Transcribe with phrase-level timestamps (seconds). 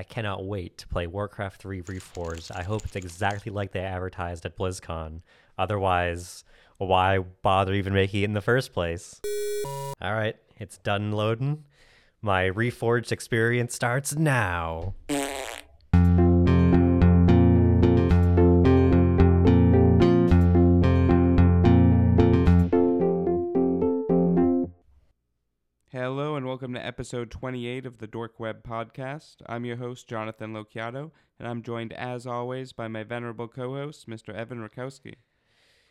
[0.00, 2.50] I cannot wait to play Warcraft 3 Reforged.
[2.56, 5.20] I hope it's exactly like they advertised at BlizzCon.
[5.58, 6.42] Otherwise,
[6.78, 9.20] why bother even making it in the first place?
[10.00, 11.64] All right, it's done loading.
[12.22, 14.94] My Reforged experience starts now.
[26.70, 29.38] Welcome to episode 28 of the Dork Web podcast.
[29.46, 31.10] I'm your host, Jonathan Lociato,
[31.40, 34.32] and I'm joined as always by my venerable co host, Mr.
[34.32, 35.14] Evan Rakowski.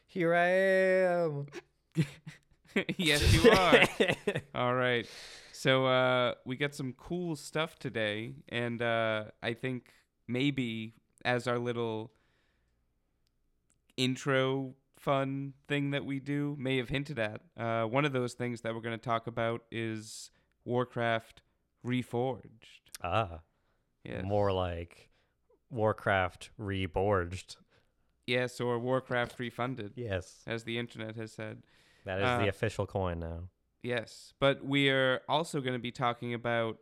[0.07, 1.47] Here I am.
[2.97, 3.83] yes, you are.
[4.55, 5.05] All right.
[5.51, 9.91] So uh, we got some cool stuff today, and uh, I think
[10.29, 10.93] maybe
[11.25, 12.13] as our little
[13.97, 17.41] intro fun thing that we do may have hinted at.
[17.57, 20.31] Uh, one of those things that we're going to talk about is
[20.73, 21.41] Warcraft
[21.85, 22.81] Reforged.
[23.03, 23.39] ah,
[24.03, 24.23] Yes.
[24.23, 25.09] more like
[25.71, 27.57] Warcraft Reborged.
[28.27, 31.63] Yes, or Warcraft Refunded, Yes, as the internet has said.
[32.05, 33.49] that is Uh, the official coin now.
[33.81, 36.77] Yes, but we are also going to be talking about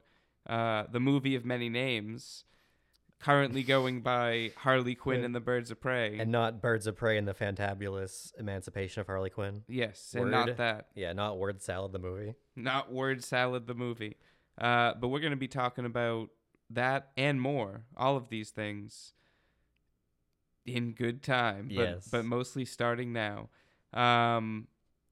[0.45, 2.43] uh, the movie of many names,
[3.19, 6.17] currently going by Harley Quinn and the Birds of Prey.
[6.19, 9.63] And not Birds of Prey and the Fantabulous Emancipation of Harley Quinn.
[9.67, 12.35] yes, and not that, Yeah, not Word Salad the movie.
[12.55, 14.17] not Word Salad the movie.
[14.57, 16.29] Uh, but we're going to be talking about
[16.69, 19.13] that and more, all of these things,
[20.65, 21.67] in good time.
[21.73, 22.07] But, Yes.
[22.11, 23.49] but mostly starting now.
[23.93, 24.67] Um,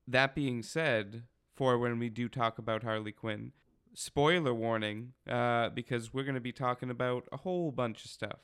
[0.08, 1.24] that being said,
[1.56, 3.52] for when we do talk about Harley Quinn,
[3.96, 8.40] spoiler warning, uh, because we're going to be talking about a whole bunch of stuff.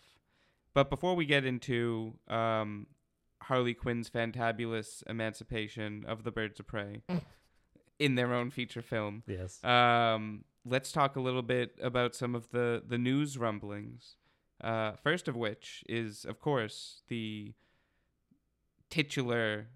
[0.73, 2.88] But before we get into um,
[3.43, 7.02] Harley Quinn's fantabulous emancipation of the Birds of Prey
[7.99, 9.63] in their own feature film, Yes.
[9.63, 14.15] um, let's talk a little bit about some of the, the news rumblings.
[14.63, 17.53] Uh, first of which is, of course, the
[18.89, 19.67] titular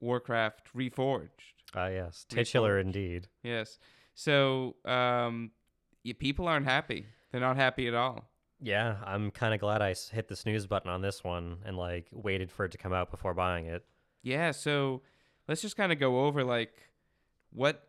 [0.00, 1.28] Warcraft Reforged.
[1.74, 2.24] Ah, yes.
[2.28, 3.28] Titular indeed.
[3.42, 3.78] Yes.
[4.20, 5.50] So um,
[6.04, 7.06] y- people aren't happy.
[7.32, 8.28] They're not happy at all.
[8.60, 12.06] Yeah, I'm kind of glad I hit the snooze button on this one and like
[12.12, 13.82] waited for it to come out before buying it.
[14.22, 14.50] Yeah.
[14.50, 15.00] So
[15.48, 16.74] let's just kind of go over like
[17.50, 17.88] what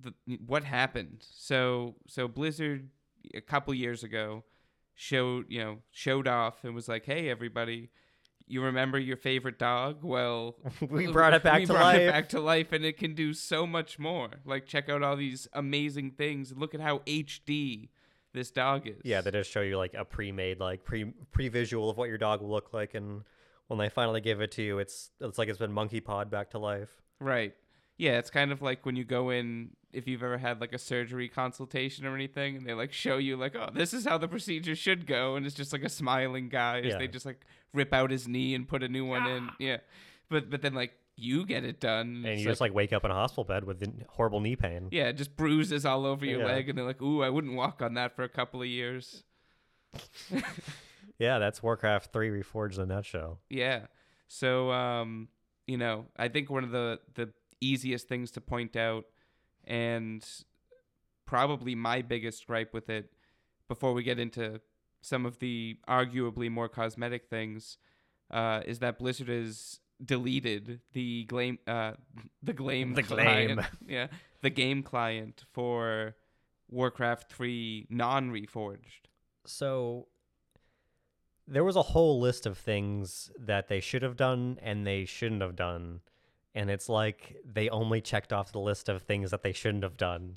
[0.00, 0.14] the
[0.46, 1.26] what happened.
[1.28, 2.88] So so Blizzard
[3.34, 4.44] a couple years ago
[4.94, 7.90] showed you know showed off and was like, hey everybody.
[8.48, 10.02] You remember your favorite dog?
[10.02, 10.56] Well,
[10.88, 12.00] we uh, brought it back we to brought life.
[12.00, 14.30] it back to life, and it can do so much more.
[14.44, 16.52] Like, check out all these amazing things.
[16.56, 17.88] Look at how HD
[18.32, 19.00] this dog is.
[19.02, 22.40] Yeah, they just show you like a pre-made like pre pre-visual of what your dog
[22.40, 23.22] will look like, and
[23.66, 26.50] when they finally give it to you, it's it's like it's been monkey pod back
[26.50, 26.90] to life.
[27.18, 27.54] Right.
[27.98, 30.78] Yeah, it's kind of like when you go in if you've ever had like a
[30.78, 34.28] surgery consultation or anything and they like show you like, oh, this is how the
[34.28, 36.98] procedure should go and it's just like a smiling guy as Yeah.
[36.98, 39.48] they just like rip out his knee and put a new one in.
[39.58, 39.78] Yeah.
[40.28, 43.02] But but then like you get it done And it's you just like wake up
[43.06, 44.88] in a hospital bed with the horrible knee pain.
[44.90, 46.46] yeah, just bruises all over your Yeah.
[46.46, 49.24] leg and they're like, "Ooh, I wouldn't walk on that for a couple of years."
[51.18, 53.40] Yeah, that's Warcraft 3 Reforged in a nutshell.
[53.48, 53.86] Yeah.
[54.28, 55.28] So um,
[55.66, 57.30] you know, I think one of the the
[57.60, 59.04] easiest things to point out
[59.64, 60.26] and
[61.26, 63.12] probably my biggest gripe with it
[63.68, 64.60] before we get into
[65.00, 67.78] some of the arguably more cosmetic things
[68.30, 71.92] uh, is that Blizzard has deleted the Glame uh,
[72.42, 73.60] the Glame The client.
[73.88, 74.08] Yeah,
[74.42, 76.16] the game client for
[76.68, 79.06] Warcraft 3 non-reforged.
[79.46, 80.08] So
[81.46, 85.42] there was a whole list of things that they should have done and they shouldn't
[85.42, 86.00] have done.
[86.56, 89.96] And it's like they only checked off the list of things that they shouldn't have
[89.96, 90.34] done.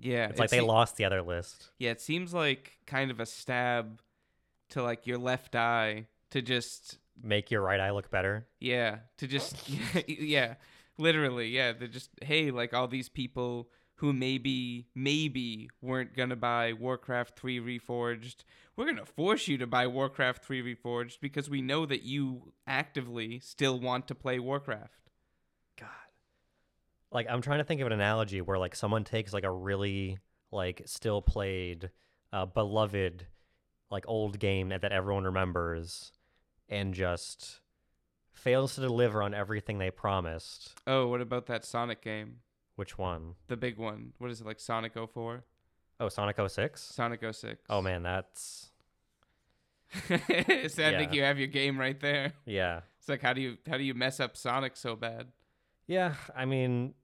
[0.00, 1.70] Yeah, It's like it they lost the other list.
[1.78, 4.00] Yeah, it seems like kind of a stab
[4.70, 8.46] to like your left eye to just Make your right eye look better.
[8.60, 9.56] yeah, to just
[10.08, 10.54] yeah,
[10.98, 16.36] literally, yeah, they just hey, like all these people who maybe maybe weren't going to
[16.36, 18.44] buy Warcraft 3 Reforged,
[18.76, 22.52] we're going to force you to buy Warcraft 3 Reforged because we know that you
[22.68, 25.07] actively still want to play Warcraft.
[27.10, 30.18] Like I'm trying to think of an analogy where like someone takes like a really
[30.50, 31.90] like still played
[32.32, 33.26] uh, beloved
[33.90, 36.12] like old game that, that everyone remembers
[36.68, 37.60] and just
[38.32, 40.74] fails to deliver on everything they promised.
[40.86, 42.36] Oh, what about that Sonic game?
[42.76, 43.34] Which one?
[43.48, 44.12] The big one.
[44.18, 45.44] What is it like Sonic 04?
[46.00, 46.80] Oh, Sonic 06?
[46.80, 47.64] Sonic 06.
[47.68, 48.70] Oh man, that's
[50.08, 50.18] so I
[50.98, 52.34] think you have your game right there.
[52.44, 52.82] yeah.
[52.98, 55.28] It's like how do you how do you mess up Sonic so bad?
[55.88, 56.94] Yeah, I mean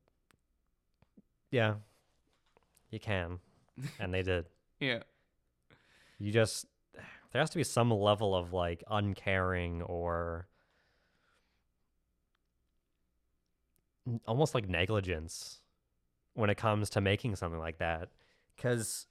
[1.51, 1.75] yeah.
[2.91, 3.39] You can.
[3.99, 4.47] And they did.
[4.81, 4.99] Yeah.
[6.19, 6.67] You just
[7.33, 10.49] there has to be some level of like uncaring or
[14.27, 15.61] almost like negligence
[16.35, 18.11] when it comes to making something like that
[18.59, 19.07] cuz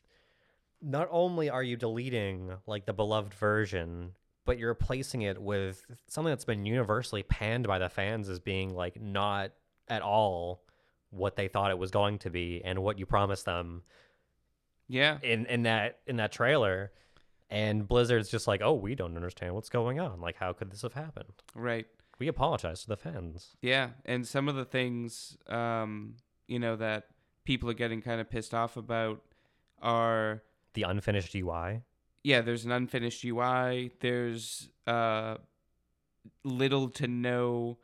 [0.81, 4.13] not only are you deleting like the beloved version
[4.45, 8.75] but you're replacing it with something that's been universally panned by the fans as being
[8.75, 9.51] like not
[9.93, 10.63] at all
[11.09, 13.83] what they thought it was going to be and what you promised them
[14.87, 15.17] Yeah.
[15.21, 16.91] in in that in that trailer
[17.49, 20.81] and blizzard's just like oh we don't understand what's going on like how could this
[20.81, 21.85] have happened Right.
[22.19, 26.15] we apologize to the fans Yeah, and some of the things, um,
[26.47, 27.07] you know, that
[27.45, 29.21] people are getting kind of pissed off about
[29.81, 30.41] are,
[30.73, 31.81] the unfinished ui
[32.25, 33.91] yeah, there's an unfinished UI.
[33.99, 35.35] There's uh,
[36.45, 37.79] little to no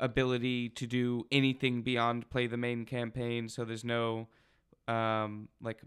[0.00, 3.48] ability to do anything beyond play the main campaign.
[3.48, 4.28] So there's no
[4.86, 5.80] um, like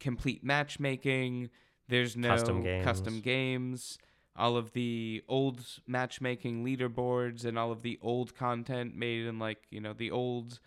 [0.00, 1.50] complete matchmaking.
[1.88, 2.84] There's no Custom games.
[2.84, 3.98] custom games.
[4.36, 9.64] All of the old matchmaking leaderboards and all of the old content made in like
[9.70, 10.60] you know the old,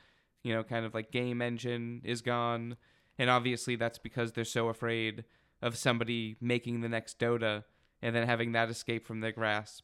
[0.43, 2.77] you know, kind of like game engine is gone.
[3.17, 5.25] And obviously that's because they're so afraid
[5.61, 7.65] of somebody making the next Dota
[8.01, 9.83] and then having that escape from their grasp.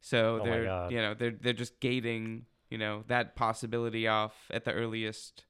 [0.00, 4.64] So Oh they're you know they're they're just gating you know that possibility off at
[4.64, 5.44] the earliest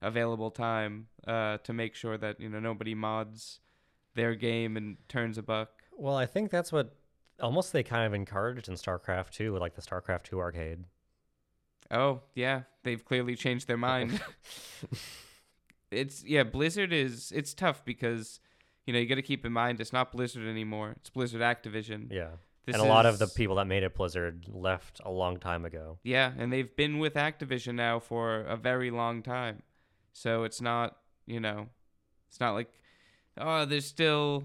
[0.00, 3.60] available time uh, to make sure that you know nobody mods
[4.14, 5.70] their game and turns a buck.
[5.96, 6.94] well i think that's what
[7.40, 10.84] almost they kind of encouraged in starcraft 2 with like the starcraft 2 arcade
[11.90, 14.18] Oh yeah, they've clearly changed their mind.
[15.90, 18.40] it's yeah, Blizzard is it's tough because
[18.86, 20.94] you know you got to keep in mind it's not Blizzard anymore.
[21.00, 22.08] It's Blizzard Activision.
[22.10, 22.30] yeah
[22.64, 25.64] This and a lot of the people that made it blizzard left a long time
[25.64, 29.62] ago Yeah, and they've been with Activision now for a very long time.
[30.12, 31.68] So it's not, you know,
[32.28, 32.72] it's not like,
[33.38, 34.44] oh, there's still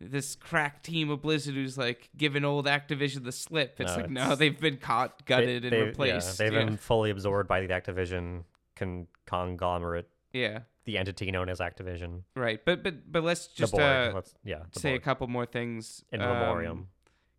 [0.00, 3.80] this crack team of Blizzard who's like giving old Activision the slip.
[3.80, 6.40] It's No, like, no, it's- they've been caught, gutted, and replaced.
[6.40, 8.42] yeah, they've been fully absorbed by the activision
[8.74, 12.64] con- conglomerate yeah, the entity known as activision right.
[12.64, 15.02] But but but let's just the board uh, let's yeah the say a board.
[15.02, 16.02] couple more things.
[16.10, 16.88] in Um, memoriam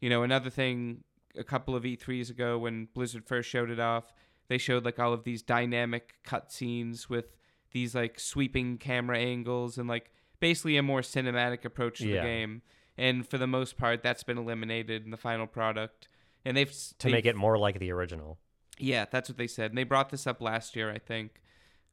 [0.04, 1.06] You know, another thing
[1.38, 4.12] a couple of E3s ago when Blizzard first showed it off,
[4.50, 7.38] they showed like all of these dynamic cutscenes with
[7.72, 10.12] these like sweeping camera angles and like
[10.42, 12.22] basically a more cinematic approach to Yeah.
[12.22, 12.62] the game.
[12.98, 16.10] And for the most part, that's been eliminated in the final product.
[16.44, 18.40] And they've to they've- make it more like the original
[18.80, 19.72] yeah, that's what they said.
[19.72, 21.40] And they brought this up last year, I think.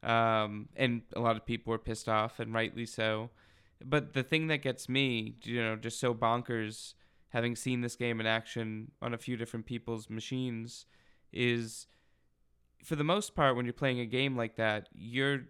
[0.03, 3.31] Um, and a lot of people were pissed off, and rightly so.
[3.85, 6.95] But the thing that gets me, you know, just so bonkers,
[7.31, 10.87] having seen this game in action on a few different people's machines,
[11.33, 11.87] is
[12.85, 15.43] for the most part, when you're playing a game like that, you're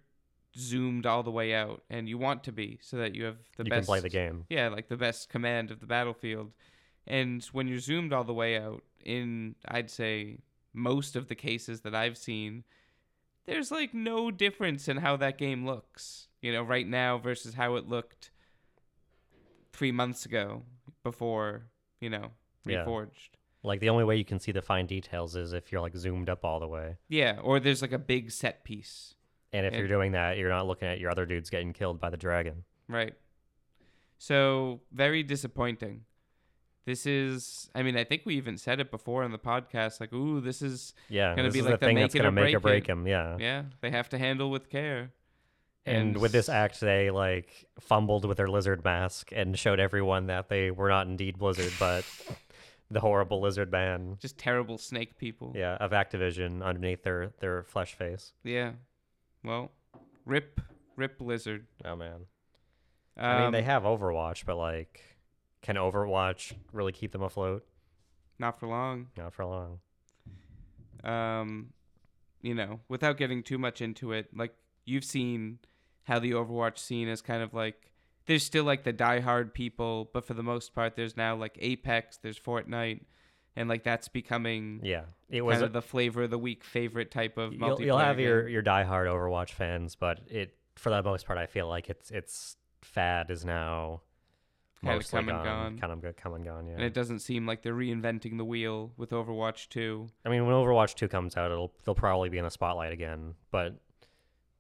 [0.59, 3.65] zoomed all the way out, and you want to be so that you have the
[3.65, 6.53] you best can play the game yeah, like the best command of the battlefield.
[7.07, 10.39] And when you're zoomed all the way out, in I'd say
[10.73, 12.65] most of the cases that I've seen,
[13.47, 17.77] there's like no difference in how that game looks, you know, right now versus how
[17.77, 18.31] it looked
[19.73, 20.63] three months ago
[21.03, 21.67] before,
[22.01, 22.31] you know,
[22.67, 22.85] Yeah.
[22.85, 23.31] reforged.
[23.63, 26.29] like the only way you can see the fine details is if you're like zoomed
[26.31, 29.15] up all the way Yeah, or there's like a big set piece.
[29.53, 32.11] and if you're doing that you're not looking at your other dudes getting killed by
[32.11, 33.15] the dragon Right.
[34.19, 36.05] So very disappointing.
[36.87, 40.13] This is I mean, I think we even said it before on the podcast, like,
[40.13, 42.85] ooh, this is yeah Gonna be like the thing make that's gonna make or break
[42.85, 45.13] break him yeah yeah, they have to handle with care.
[45.87, 50.49] And with this act, they like fumbled with their lizard mask and showed everyone that
[50.49, 52.05] they were not indeed Blizzard, but
[52.91, 55.53] the horrible lizard man, just terrible snake people.
[55.57, 58.33] yeah, of Activision underneath their their flesh face.
[58.45, 58.73] Yeah.
[59.43, 59.73] Well,
[60.27, 60.61] rip
[60.97, 61.67] rip Blizzard.
[61.85, 62.27] Oh man,
[63.17, 65.01] Um, I mean they have Overwatch, but like,
[65.63, 67.65] can Overwatch really keep them afloat?
[68.39, 69.09] not for long.
[69.19, 69.81] Not for long.
[71.05, 71.73] Um,
[72.43, 75.59] you know, without getting too much into it, like you've seen
[76.11, 77.91] how the Overwatch scene is kind of like
[78.27, 82.19] there's still like the diehard people, but for the most part, there's now like Apex,
[82.19, 83.01] there's Fortnite,
[83.57, 85.55] and like that's becoming Yeah, it was.
[85.55, 87.69] kind of the flavor of the week favorite type of multiplayer.
[87.69, 88.53] you'll, you'll have your game.
[88.53, 92.57] your diehard Overwatch fans, but it for the most part, I feel like it's it's
[92.83, 94.03] fad is now
[94.81, 95.79] Kinda mostly come and gone.
[95.79, 96.67] Kind of come and gone.
[96.67, 96.75] Yeah.
[96.75, 100.09] and it doesn't seem like they're reinventing the wheel with Overwatch 2.
[100.25, 103.35] I mean, when Overwatch 2 comes out, it'll they'll probably be in the spotlight again,
[103.51, 103.79] but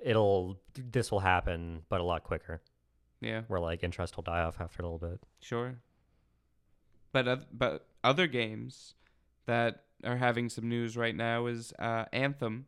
[0.03, 2.61] it'll this will happen, but a lot quicker.
[3.21, 5.21] Yeah, Where like interest will die off after a little bit.
[5.41, 5.77] sure.
[7.13, 8.95] But oth- but other games
[9.47, 12.67] that are having some news right now is uh, Anthem.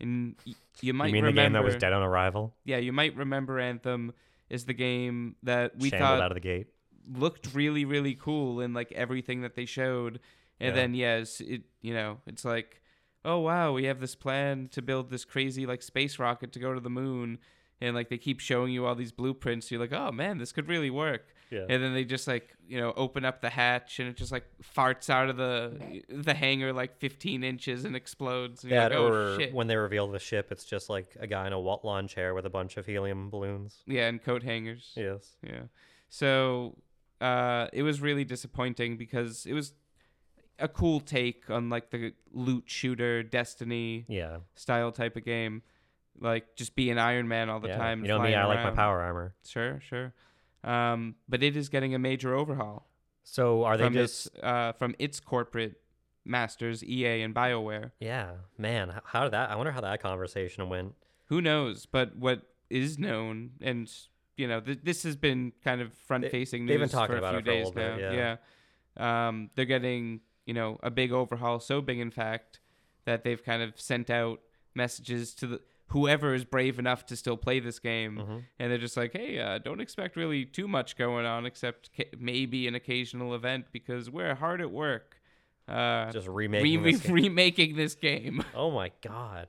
[0.00, 2.78] And y- you might you mean remember the game that was dead on arrival, Yeah,
[2.78, 4.12] you might remember Anthem
[4.48, 6.66] is the game that we shambled thought out of the gate?
[7.12, 10.20] looked really really cool in like everything that they showed
[10.60, 10.74] and Yeah.
[10.74, 12.80] then yes it you know it's like
[13.24, 16.72] oh wow we have this plan to build this crazy like space rocket to go
[16.74, 17.38] to the moon
[17.82, 20.68] and like they keep showing you all these blueprints you're like oh man this could
[20.68, 21.66] really work Yeah.
[21.68, 24.44] and then they just like you know open up the hatch and it just like
[24.62, 28.96] farts out of the the hangar like 15 inches and explodes and you're Yeah, like,
[28.96, 31.58] oh or shit when they reveal the ship, it's just like a guy in a
[31.58, 33.82] lawn chair with a bunch of helium balloons.
[33.86, 35.36] yeah and coat hangers Yes.
[35.42, 35.62] Yeah.
[36.08, 36.76] So
[37.20, 39.72] uh, it was really disappointing because it was
[40.60, 44.38] a cool take on like the loot shooter Destiny Yeah.
[44.54, 45.62] style type of game.
[46.20, 47.76] Like just be an Iron Man all the yeah.
[47.78, 48.02] time.
[48.02, 49.34] You know me, I like my power armor.
[49.46, 50.12] Sure, sure.
[50.62, 52.86] Um, but it is getting a major overhaul
[53.22, 54.26] So are they from just?
[54.26, 55.80] its uh, from its corporate
[56.24, 57.92] masters, EA and BioWare.
[57.98, 59.00] Yeah, man.
[59.04, 59.50] How did that?
[59.50, 60.94] I wonder how that conversation went.
[61.26, 61.86] Who knows?
[61.86, 63.90] But what is known, and
[64.36, 67.18] you know, th- this has been kind of front-facing news they've been talking for a
[67.18, 67.96] about few it for a days little now.
[68.10, 68.38] bit,
[68.98, 69.28] yeah.
[69.28, 70.20] Um, they're getting
[70.50, 72.58] you know a big overhaul, so big in fact
[73.04, 74.38] that they've kind of sent out
[74.74, 75.60] messages to the
[75.94, 78.44] whoever is brave enough to still play this game, Mhm.
[78.58, 82.10] and they're just like, hey, uh, don't expect really too much going on, except ca-
[82.18, 85.20] maybe an occasional event because we're hard at work.
[85.68, 86.82] Uh, Just remaking.
[86.82, 87.14] re- this game.
[87.14, 88.42] remaking this game.
[88.54, 89.48] Oh my god.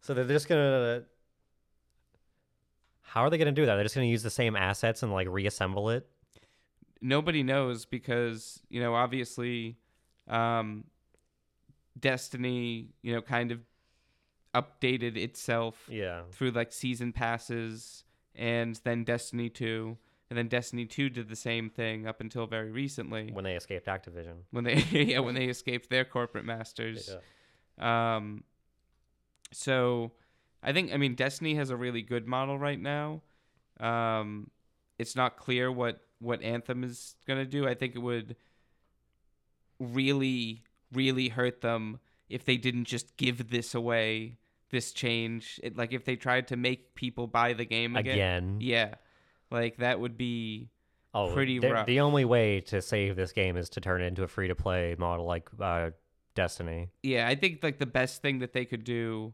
[0.00, 1.04] So they're just gonna.
[3.02, 3.74] How are they gonna do that?
[3.74, 6.06] They're just gonna use the same assets and like reassemble it.
[7.00, 9.76] nobody knows because you know obviously
[10.28, 10.84] um
[11.98, 13.60] destiny you know kind of
[14.54, 16.22] updated itself Yeah.
[16.30, 18.04] through like season passes
[18.34, 19.96] and then destiny 2
[20.30, 23.86] and then destiny 2 did the same thing up until very recently When they escaped
[23.86, 24.42] Activision.
[24.50, 27.10] when they yeah when they escaped their corporate masters
[27.78, 28.16] Yeah.
[28.16, 28.44] um,
[29.52, 30.12] so
[30.62, 33.20] I think I mean Destiny has a really good model right now.
[33.78, 34.50] Um,
[34.98, 37.68] it's not clear what what Anthem is gonna do.
[37.68, 38.34] I think it would
[39.84, 40.62] really
[40.92, 41.98] really hurt them
[42.28, 44.36] if they didn't just give this away.
[44.70, 48.14] This change, it, like if they tried to make people buy the game again.
[48.14, 48.56] Again.
[48.60, 48.94] Yeah,
[49.50, 50.70] like that would be
[51.16, 51.86] Oh, pretty rough.
[51.86, 54.56] The only way to save this game is to turn it into a free to
[54.56, 55.90] play model like uh,
[56.34, 56.88] Destiny.
[57.04, 59.32] Yeah, I think like the best thing that they could do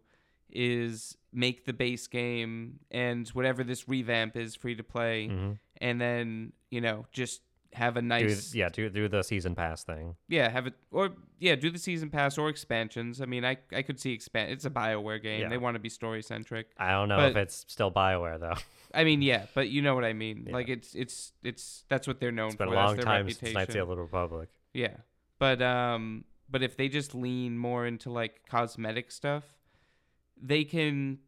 [0.51, 5.59] is make the base game and whatever this revamp is free to play, Mhm.
[5.81, 7.41] and then you know just
[7.73, 10.17] have a Do, nice yeah, do do the season pass thing.
[10.29, 13.21] yeah have it or yeah do the season pass or expansions.
[13.21, 14.51] I mean, I I could see expand.
[14.51, 15.43] It's a Bioware game.
[15.43, 15.49] Yeah.
[15.49, 16.67] They want to be story centric.
[16.79, 18.57] I don't know if it's still Bioware though.
[18.95, 20.47] I mean, yeah, but you know what I mean.
[20.49, 20.53] Yeah.
[20.53, 22.75] Like it's it's it's that's what they're known It's been for.
[22.75, 23.55] a long time since reputation.
[23.55, 24.49] Knights of the Old Republic.
[24.75, 24.97] Yeah.
[25.39, 29.45] But um but if they just lean more into like cosmetic stuff,
[30.43, 31.21] they can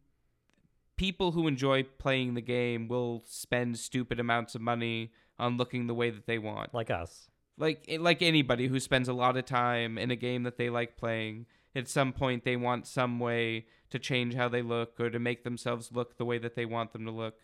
[0.97, 5.93] people who enjoy playing the game will spend stupid amounts of money on looking the
[5.93, 6.73] way that they want.
[6.73, 7.29] Like us.
[7.57, 10.69] Like eh, like anybody who spends a lot of time in a game that they
[10.69, 15.09] like playing, at some point they want some way to change how they look or
[15.09, 17.35] to make themselves look the way that they want them to look.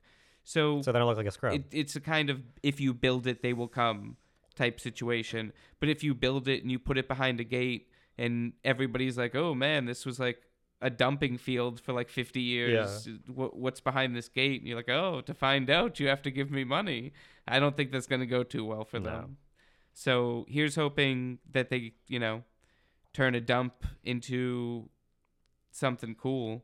[0.44, 1.54] So So they don't look like a scrub.
[1.54, 4.18] it, it's a kind of if you build it they will come
[4.56, 8.54] type situation but if you build it and you put it behind a gate and
[8.66, 10.42] everybody's like oh man this was like
[10.82, 14.88] a dumping field for like 50 years what, what's behind this gate and you're like
[14.90, 17.12] oh to find out you have to give me money
[17.48, 19.10] i don't think that's going to go too well for No.
[19.10, 19.38] them
[19.94, 22.44] so here's hoping that they you know
[23.14, 24.88] turn a dump into
[25.72, 26.64] something cool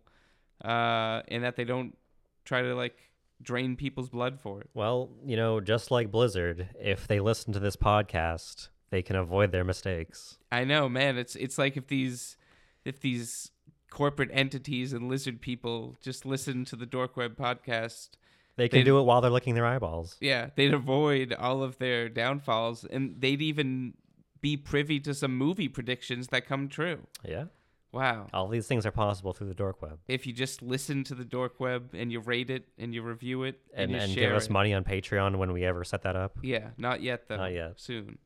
[0.64, 1.98] uh and that they don't
[2.46, 2.98] try to like
[3.42, 7.60] drain people's blood for it Well, you know, just like Blizzard, if they listen to
[7.60, 10.38] this podcast, they can avoid their mistakes.
[10.54, 11.18] I know, man.
[11.18, 12.38] It's it's like if these
[12.86, 13.52] if these
[13.96, 18.10] corporate entities and lizard people just listen to the Dork Web podcast,
[18.58, 20.18] They can They'd- do it while they're licking their eyeballs.
[20.20, 23.94] yeah, they'd avoid all of their downfalls and they'd even
[24.42, 27.08] be privy to some movie predictions that come true.
[27.24, 27.46] Yeah.
[27.92, 28.28] Wow.
[28.34, 30.00] All these things are possible through the dork web.
[30.10, 33.44] If you just listen to the Dork Web and you rate it and you review
[33.44, 34.52] it and, And, you and give us it.
[34.52, 36.38] money on Patreon when we ever set that up.
[36.44, 37.38] Yeah, not yet though.
[37.38, 37.80] Not yet.
[37.80, 38.18] Soon.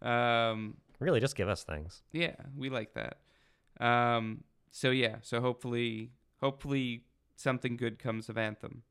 [0.00, 2.02] Um Really, just give us things.
[2.12, 3.18] Yeah, we like that.
[3.80, 7.04] Um, so yeah, so hopefully, hopefully
[7.36, 8.82] something good comes of Anthem.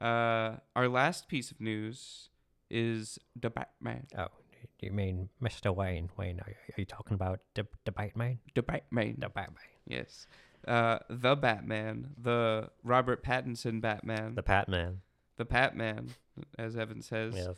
[0.00, 2.28] Uh, our last piece of news
[2.70, 4.06] is the Batman.
[4.16, 4.28] Oh,
[4.78, 5.74] do you mean Mr.
[5.74, 6.08] Wayne?
[6.16, 8.38] Wayne, are you, are you talking about the, the Batman?
[8.54, 9.16] The Batman.
[9.18, 9.64] The Batman.
[9.88, 10.28] Yes.
[10.68, 15.00] Uh, the Batman, the Robert Pattinson Batman, The Patman.
[15.36, 15.96] the, Patman.
[15.96, 16.14] Patman,
[16.60, 17.34] as Evan says.
[17.34, 17.56] Yes.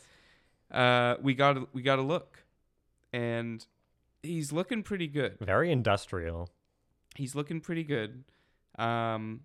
[0.70, 2.44] Uh, we got we got a look,
[3.12, 3.66] and
[4.22, 5.38] he's looking pretty good.
[5.40, 6.48] Very industrial.
[7.18, 8.24] He's looking pretty good.
[8.78, 9.40] Um,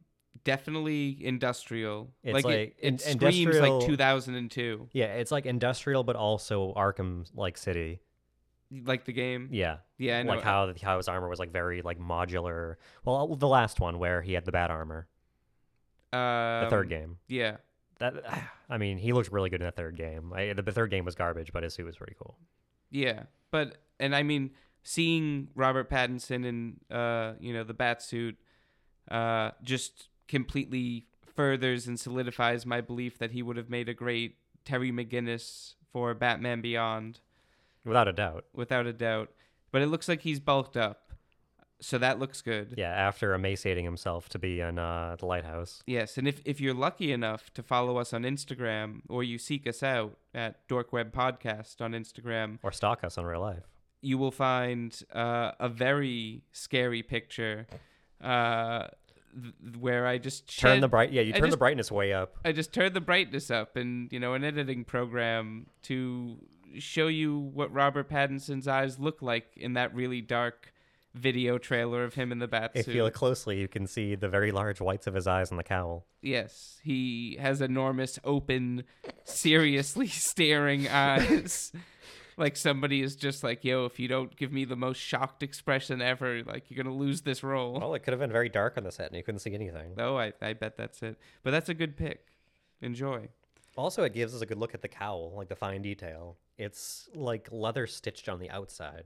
[0.45, 2.11] definitely industrial.
[2.23, 6.73] It's like, like it, in- it screams like 2002, Yeah, it's like industrial, but also
[6.75, 7.99] Arkham like City.
[8.85, 9.49] like the game.
[9.51, 10.33] Yeah, Yeah, I know.
[10.33, 12.75] like how the how his armor was like very like modular.
[13.05, 15.07] Well, the last one where he had the bad armor,
[16.11, 17.17] um, the third game.
[17.27, 17.57] Yeah,
[17.99, 18.13] That
[18.69, 20.31] I mean, he looked really good in the third game.
[20.33, 22.37] I, the third game was garbage, but his suit was pretty cool.
[22.91, 24.51] yeah, but and I mean,
[24.83, 28.37] seeing Robert Pattinson in uh, you know, the bat suit,
[29.09, 34.37] uh, just completely furthers and solidifies my belief that he would have made a great
[34.65, 37.19] Terry McGinnis for Batman Beyond.
[37.85, 38.45] Without a doubt.
[38.53, 39.29] without a doubt.
[39.71, 41.11] But it looks like he's bulked up,
[41.81, 42.75] so that looks good.
[42.77, 45.81] Yeah, after emaciating himself to be in uh, the lighthouse.
[45.87, 49.67] Yes, and if, if you're lucky enough to follow us on Instagram or you seek
[49.67, 53.63] us out at Dorkweb Podcast on Instagram, Or stalk us in real life.
[54.03, 57.65] You will find uh, a very scary picture
[58.21, 58.87] uh,
[59.41, 61.11] th- where I just Turn the bright.
[61.11, 62.35] Yeah, you turn the brightness way up.
[62.45, 66.37] I just turned the brightness up and you know an editing program to
[66.77, 70.73] show you what Robert Pattinson's eyes look like in that really dark
[71.13, 72.95] video trailer of him in the bat If suit.
[72.95, 75.63] you look closely, you can see the very large whites of his eyes on the
[75.63, 76.07] cowl.
[76.23, 78.83] Yes, he has enormous, open,
[79.23, 81.71] seriously staring eyes.
[82.37, 86.01] like somebody is just like, yo, if you don't give me the most shocked expression
[86.01, 87.79] ever, like you're gonna lose this role.
[87.79, 89.93] Well, it could have been very dark on the set, and you couldn't see anything.
[89.97, 91.17] Oh, I, I bet that's it.
[91.43, 92.25] But that's a good pick.
[92.81, 93.29] Enjoy.
[93.75, 96.37] Also, it gives us a good look at the cowl, like the fine detail.
[96.57, 99.05] It's like leather stitched on the outside.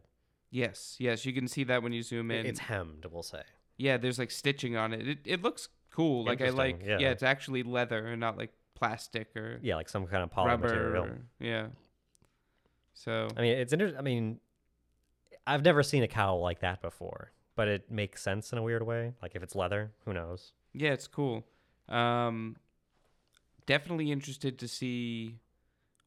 [0.49, 2.45] Yes, yes, you can see that when you zoom in.
[2.45, 3.43] It's hemmed, we'll say.
[3.77, 5.07] yeah, there's like stitching on it.
[5.07, 6.25] It it looks cool.
[6.25, 6.81] Like I like.
[6.85, 6.97] Yeah.
[6.99, 7.09] yeah.
[7.11, 10.67] it's actually leather and not like plastic or Yeah, like some kind of polymer rubber.
[10.67, 11.03] material.
[11.05, 11.67] or- yeah.
[12.97, 13.99] So I mean, it's interesting.
[13.99, 14.39] I mean,
[15.45, 18.83] I've never seen a cowl like that before, but it makes sense in a weird
[18.83, 19.13] way.
[19.21, 20.53] Like if it's leather, who knows?
[20.73, 21.45] Yeah, it's cool.
[21.87, 22.57] Um,
[23.67, 25.35] definitely interested to see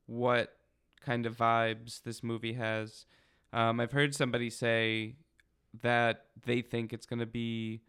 [0.06, 0.56] what
[1.00, 3.06] kind of vibes this movie has.
[3.52, 5.14] Um, I've heard somebody say
[5.82, 7.82] that they think it's going to be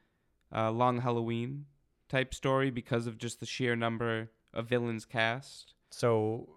[0.52, 1.66] a long Halloween
[2.08, 5.74] type story because of just the sheer number of villains cast.
[5.90, 6.50] So,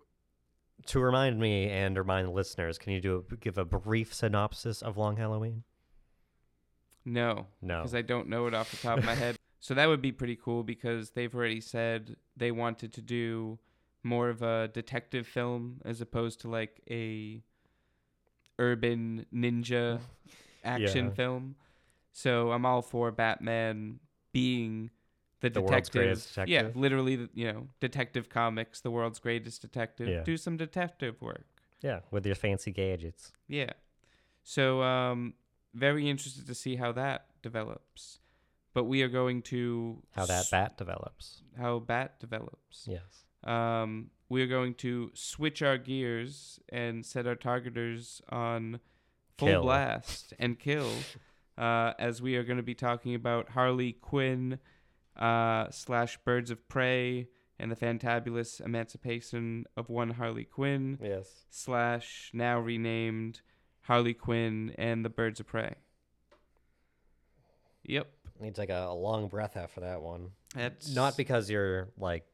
[0.86, 4.82] to remind me and remind the listeners, can you do a, give a brief synopsis
[4.82, 5.64] of Long Halloween?
[7.04, 7.78] No, No.
[7.80, 9.36] because I don't know it off the top of my head.
[9.60, 13.58] So that would be pretty cool because they've already said they wanted to do
[14.02, 17.42] more of a detective film as opposed to like a
[18.58, 20.00] urban ninja
[20.64, 21.12] action Yeah.
[21.12, 21.56] film.
[22.12, 24.00] So I'm all for Batman
[24.32, 24.90] being
[25.48, 26.48] the, The world's detective.
[26.48, 30.08] Yeah, literally, you know, detective comics, the world's greatest detective.
[30.08, 30.22] Yeah.
[30.22, 31.46] Do some detective work.
[31.82, 33.32] Yeah, with your fancy gadgets.
[33.48, 33.72] Yeah.
[34.42, 35.34] So um
[35.74, 38.18] very interested to see how that develops.
[38.72, 41.42] But we are going to How that s- bat develops.
[41.56, 42.86] how bat develops.
[42.88, 43.24] Yes.
[43.44, 48.80] Um we are going to switch our gears and set our targeters on
[49.38, 49.62] full Kill.
[49.62, 50.90] blast and kill
[51.58, 54.58] uh, as we are going to be talking about Harley Quinn
[55.16, 61.44] uh, slash Birds of Prey and the fantabulous emancipation of one Harley Quinn Yes.
[61.50, 63.40] slash now renamed
[63.82, 65.74] Harley Quinn and the Birds of Prey.
[67.84, 68.08] Yep.
[68.40, 70.30] Need like a, a long breath after that one.
[70.54, 72.24] That's Not because you're like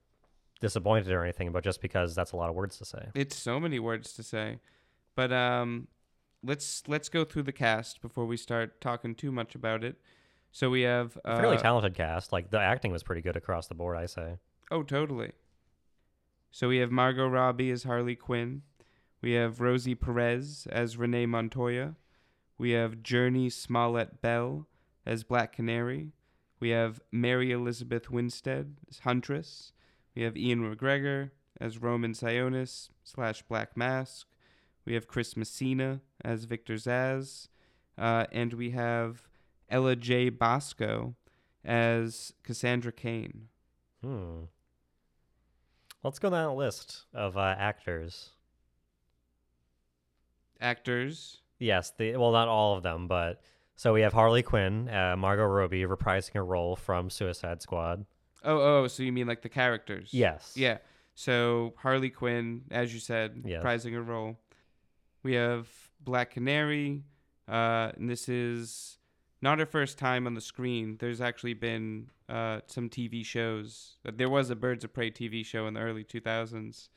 [0.60, 3.08] disappointed or anything, but just because that's a lot of words to say.
[3.14, 4.58] it's so many words to say.
[5.16, 5.88] But um
[6.42, 9.96] let's let's go through the cast before we start talking too much about it.
[10.52, 12.32] So we have A fairly uh, talented cast.
[12.32, 14.36] Like the acting was pretty good across the board, I say.
[14.70, 15.32] Oh, totally.
[16.50, 18.62] So we have Margot Robbie as Harley Quinn.
[19.22, 21.94] We have Rosie Perez as Renee Montoya.
[22.58, 24.66] We have Jurnee Smollett Bell
[25.06, 26.12] as Black Canary.
[26.58, 29.72] We have Mary Elizabeth Winstead as Huntress.
[30.14, 34.26] We have Ewan McGregor as Roman Sionis slash Black Mask.
[34.84, 37.48] We have Chris Messina as Victor Zsasz.
[37.96, 39.29] Uh, and we have
[39.70, 41.14] Ella Jay Basco
[41.64, 43.48] as Cassandra Cain.
[44.02, 44.42] Hmm.
[46.02, 48.30] Let's go down a list of uh, actors.
[50.60, 51.40] Actors.
[51.58, 53.42] Yes, the well, not all of them, but
[53.76, 58.04] so we have Harley Quinn, uh, Margot Robbie reprising a role from Suicide Squad.
[58.44, 60.08] Oh, oh, so you mean like the characters?
[60.12, 60.52] Yes.
[60.56, 60.78] Yeah.
[61.14, 63.60] So Harley Quinn, as you said, Yes.
[63.60, 64.38] prizing a role.
[65.22, 65.68] We have
[66.02, 67.04] Black Canary,
[67.46, 68.96] uh, and this is
[69.42, 70.96] not her first time on the screen.
[71.00, 73.96] There's actually been uh, some TV shows.
[74.04, 76.88] There was a Birds of Prey TV show in the early 2000s.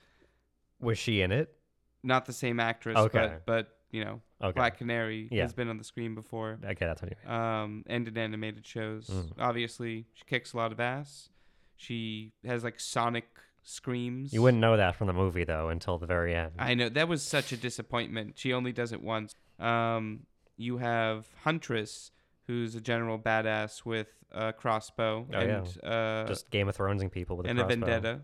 [0.82, 1.56] Was she in it?
[2.04, 3.38] Not the same actress, Okay.
[3.46, 4.54] but but you know, Okay.
[4.56, 5.44] Black Canary Yeah.
[5.44, 6.60] has been on the screen before.
[6.66, 7.34] Okay, that's what you mean.
[7.40, 9.08] um, and in animated shows.
[9.08, 9.32] Mm.
[9.40, 11.30] Obviously, she kicks a lot of ass.
[11.78, 13.26] She has like sonic
[13.62, 14.34] screams.
[14.34, 16.52] You wouldn't know that from the movie though until the very end.
[16.60, 18.38] I know that was such a disappointment.
[18.38, 19.36] She only does it once.
[19.60, 20.26] Um,
[20.58, 22.12] you have Huntress,
[22.48, 27.38] who's a general badass with a crossbow Oh, and uh, Just Game of Thronesing people
[27.38, 27.86] with a and a crossbow.
[27.86, 28.22] vendetta,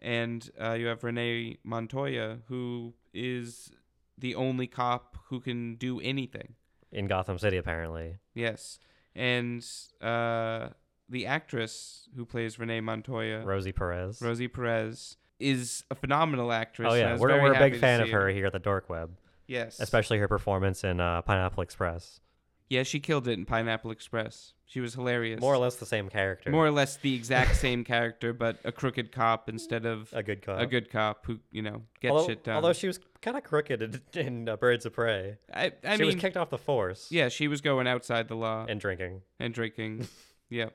[0.00, 3.70] and uh, you have Renee Montoya, who is
[4.18, 6.54] the only cop who can do anything.
[6.92, 8.16] in Gotham City apparently.
[8.34, 8.78] Yes,
[9.14, 9.64] and
[10.00, 10.68] uh,
[11.08, 14.20] the actress who plays Renee Montoya, Rosie Perez.
[14.22, 16.88] Rosie Perez, is a phenomenal actress.
[16.90, 19.80] oh yeah, we're we're a big fan of her here at the Dork Web, Yes,
[19.80, 22.20] especially her performance in uh, Pineapple Express.
[22.68, 24.54] Yeah, she killed it in Pineapple Express.
[24.64, 25.38] She was hilarious.
[25.40, 26.50] More or less the same character.
[26.50, 30.40] More or less the exact same character, but a crooked cop instead of a good
[30.40, 30.58] cop.
[30.60, 32.56] a good cop who you know gets although, shit done.
[32.56, 35.36] Although she was kind of crooked in, in uh, Birds of Prey.
[35.52, 37.08] I, I she mean, was kicked off the force.
[37.10, 39.20] yeah, she was going outside the law And drinking.
[39.38, 40.08] and drinking.
[40.48, 40.74] yep.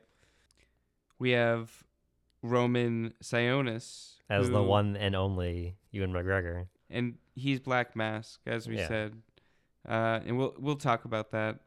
[1.18, 1.72] We have
[2.44, 6.68] Roman Sionis As the one and only Ewan McGregor.
[6.92, 8.88] and he's Black Mask, as we Yeah.
[8.88, 9.22] said,
[9.90, 11.62] uh, and we'll we'll talk about that.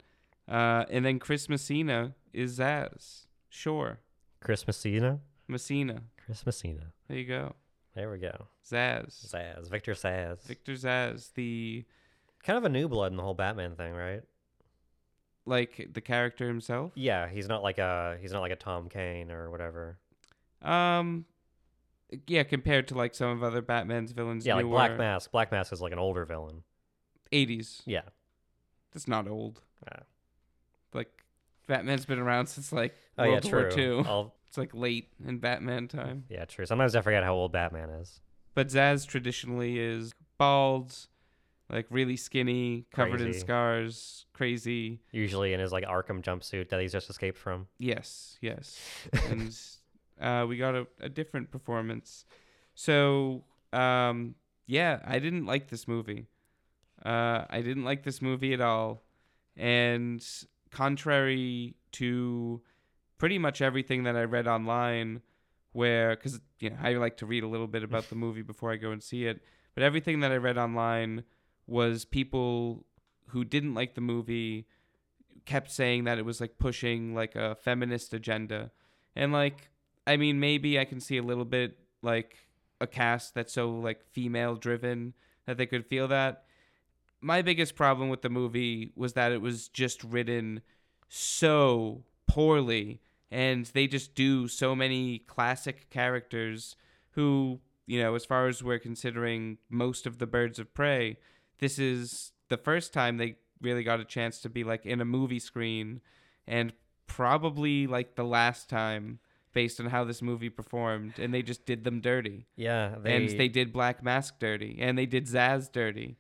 [0.51, 3.27] Uh, and then Chris Messina is Zsasz.
[3.49, 4.01] Sure,
[4.41, 5.21] Chris Messina.
[5.49, 6.03] Messina.
[6.25, 6.93] Chris Messina.
[7.09, 7.55] There you go.
[7.95, 8.49] There we go.
[8.69, 9.27] Zsasz.
[9.27, 9.71] Zsasz.
[9.71, 10.43] Victor Zsasz.
[10.47, 11.85] Victor Zsasz, the
[12.43, 14.23] kind of a new blood in the whole Batman thing, right?
[15.47, 16.93] like the character himself.
[16.95, 19.99] Yeah, he's not like a he's not like a Tom Kane or whatever.
[20.63, 21.27] Um,
[22.27, 24.47] yeah, compared to like some of other Batman's villains.
[24.47, 25.31] Yeah, like Black Mask.
[25.31, 26.63] Black Mask is like an older villain.
[27.33, 27.83] 80s.
[27.87, 28.03] Yeah.
[28.93, 29.61] That's not old.
[29.89, 30.01] Ah.
[30.93, 31.11] Like
[31.67, 33.99] Batman's been around since like Oh World yeah, War true.
[34.01, 34.05] II.
[34.07, 36.25] I'll- It's like late in Batman time.
[36.29, 36.67] yeah, true.
[36.67, 38.21] Sometimes I forget how old Batman is.
[38.57, 40.93] But Zsasz traditionally is bald,
[41.71, 45.03] like really skinny, covered in scars, crazy.
[45.13, 47.69] Usually in his like Arkham jumpsuit that he's just escaped from.
[47.79, 48.77] Yes, yes.
[49.29, 49.57] and
[50.21, 52.25] uh, we got a, a different performance.
[52.75, 54.35] So, um,
[54.67, 56.27] yeah, I didn't like this movie.
[57.05, 59.05] Uh, I didn't like this movie at all.
[59.57, 60.27] And
[60.71, 62.61] contrary to
[63.19, 65.23] pretty much everything that I read online,
[65.73, 68.73] where, because, you know, I like to read a little bit about the movie before
[68.73, 69.43] I go and see it,
[69.75, 71.25] but everything that I read online
[71.67, 72.85] was people
[73.29, 74.67] who didn't like the movie
[75.45, 78.71] kept saying that it was like pushing like a feminist agenda.
[79.17, 79.71] And like
[80.07, 82.37] I mean maybe I can see a little bit like
[82.81, 85.15] a cast that's so like female driven
[85.47, 86.45] that they could feel that.
[87.21, 90.63] My biggest problem with the movie was that it was just written
[91.09, 96.77] so poorly and they just do so many classic characters
[97.11, 101.19] who, you know, as far as we're considering most of the birds of prey,
[101.59, 105.05] this is the first time they really got a chance to be like in a
[105.05, 106.01] movie screen
[106.47, 106.73] and
[107.07, 109.19] probably like the last time
[109.53, 112.47] based on how this movie performed and they just did them dirty.
[112.57, 116.17] Yeah, they, and they did black mask dirty and they did zsasz dirty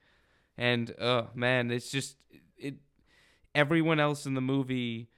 [0.59, 2.17] and oh man it's just
[2.59, 2.75] it
[3.55, 5.09] everyone else in the movie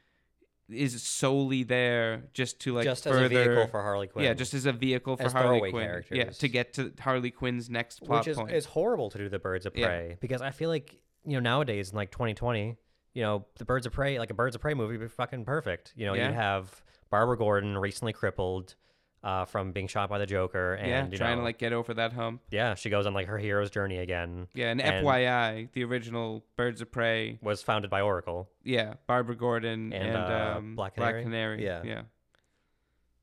[0.71, 4.25] is solely there just to like just further as a vehicle for Harley Quinn.
[4.25, 7.69] yeah just as a vehicle for As harley quinn yeah to get to harley quinn's
[7.69, 9.87] next plot which is, point is horrible to do the Birds of Yeah.
[9.87, 12.77] Prey because I feel like you know nowadays in like 2020,
[13.15, 15.45] you know the Birds of Prey, like a Birds of Prey movie, would be fucking
[15.45, 15.93] perfect.
[15.95, 16.29] You know, Yeah.
[16.29, 18.75] you'd have Barbara Gordon recently crippled
[19.25, 21.73] uh, from being shot by the Joker, and yeah you trying know, to like get
[21.73, 24.49] over that hump yeah, she goes on like her hero's journey again.
[24.55, 28.49] yeah and, And- fyi the original birds of prey Was founded by Oracle.
[28.65, 31.23] Yeah, Barbara Gordon And, and, uh, um, Black Black Canary?
[31.25, 31.65] Canary.
[31.65, 31.83] Yeah.
[31.85, 32.03] yeah.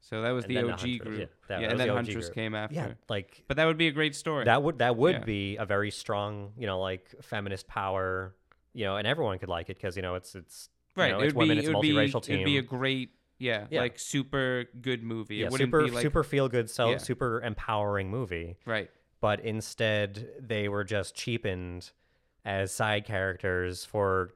[0.01, 1.19] So that was And the then the OG group.
[1.19, 2.35] yeah, that- yeah, that and then the OG Huntress group.
[2.35, 2.75] came after.
[2.75, 4.45] Yeah, like But that would be a great story.
[4.45, 5.23] that would that would Yeah.
[5.23, 8.33] be a very strong, you know, like feminist power,
[8.73, 11.11] you know, and everyone could like it because you know it's it's you right.
[11.11, 12.35] know, it it's would women, be, it's it would be, multiracial team.
[12.35, 13.79] It'd be a great, yeah, Yeah.
[13.81, 15.37] like super good movie.
[15.37, 16.97] yeah, it wouldn't super be like super feel good, so Yeah.
[16.97, 18.57] super empowering movie.
[18.65, 18.89] right.
[19.21, 21.91] But instead, they were just cheapened
[22.45, 24.33] as side characters for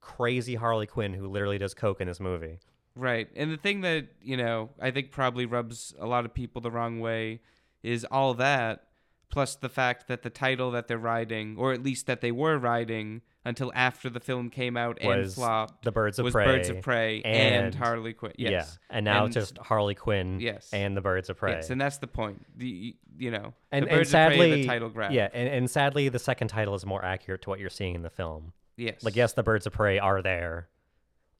[0.00, 2.58] crazy Harley Quinn who literally does coke in this movie.
[2.94, 3.28] Right.
[3.34, 6.70] And the thing that, you know, I think probably rubs a lot of people the
[6.70, 7.40] wrong way
[7.82, 8.84] is all that
[9.28, 12.56] plus the fact that the title that they're riding or at least that they were
[12.58, 16.44] riding until after the film came out and flopped The Birds of was Prey.
[16.44, 18.32] Birds of Prey and, and- Harley Quinn.
[18.36, 18.50] Yes.
[18.90, 20.68] Yeah, and now And- it's just Harley Quinn Yes.
[20.72, 21.52] and the Birds of Prey.
[21.52, 22.44] Yes, and that's the point.
[22.56, 25.12] The you know, and, the and Birds of Prey, sadly, the title grab.
[25.12, 28.02] yeah, and, and sadly, the second title is more accurate to what you're seeing in
[28.02, 28.52] the film.
[28.76, 29.02] Yes.
[29.02, 30.68] Like, yes, the Birds of Prey are there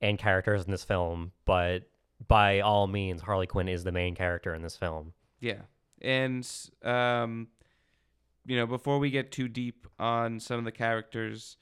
[0.00, 1.82] and characters in this film, but
[2.28, 5.12] by all means, Harley Quinn is the main character in this film.
[5.40, 5.62] Yeah.
[6.00, 6.48] And
[6.82, 7.48] um
[8.48, 11.56] you know, before we get too deep on some of the characters,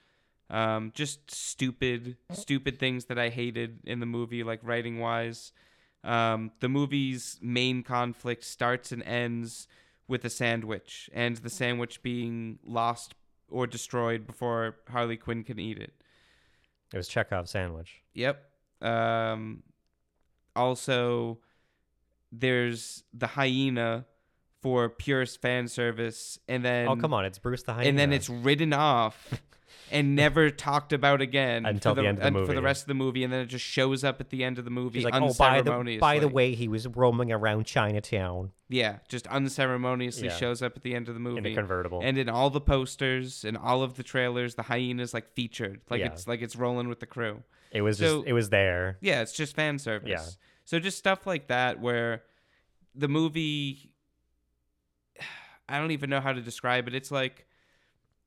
[0.50, 5.52] um just stupid stupid things that I hated in the movie like writing wise.
[6.02, 9.66] Um, the movie's main conflict starts and ends
[10.06, 13.14] with a sandwich, and the sandwich being lost
[13.48, 15.94] or destroyed before Harley Quinn can eat it.
[16.92, 18.02] It was Chekhov's sandwich.
[18.12, 18.38] Yep.
[18.82, 19.62] Um,
[20.54, 21.38] also,
[22.30, 24.04] there's the hyena
[24.60, 27.88] for purest fan service, and then oh come on, it's Bruce the Hyena.
[27.88, 29.40] and then it's ridden off
[29.90, 32.82] and never talked about again Until for the end of the and for the rest
[32.82, 34.98] of the movie, and then it just shows up at the end of the movie
[35.00, 35.98] He's like, oh, by the unceremoniously.
[36.00, 40.36] by the way, he was roaming around Chinatown yeah, just unceremoniously Yeah.
[40.36, 41.38] shows up at the end of the movie.
[41.38, 42.00] in a convertible.
[42.02, 46.00] and in all the posters and all of the trailers, the hyena's like featured, like
[46.00, 46.06] Yeah.
[46.06, 47.42] it's like it's rolling with the crew.
[47.70, 48.98] it was so- just it was there.
[49.00, 50.08] Yeah, it's just fan service.
[50.08, 50.24] Yeah.
[50.64, 52.22] So just stuff like that where
[52.94, 53.92] the movie
[55.68, 56.94] I don't even know how to describe it.
[56.94, 57.46] It's like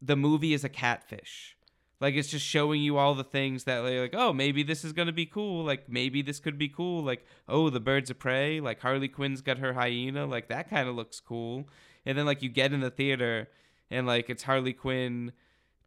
[0.02, 1.56] the movie is a catfish.
[2.00, 4.94] Like it's just showing you all the things that like, like oh maybe this is
[4.94, 8.60] gonna be cool like maybe this could be cool like oh the birds of prey
[8.60, 11.68] like Harley Quinn's got her hyena like that kind of looks cool
[12.06, 13.48] and then like you get in the theater
[13.90, 15.32] and like it's Harley Quinn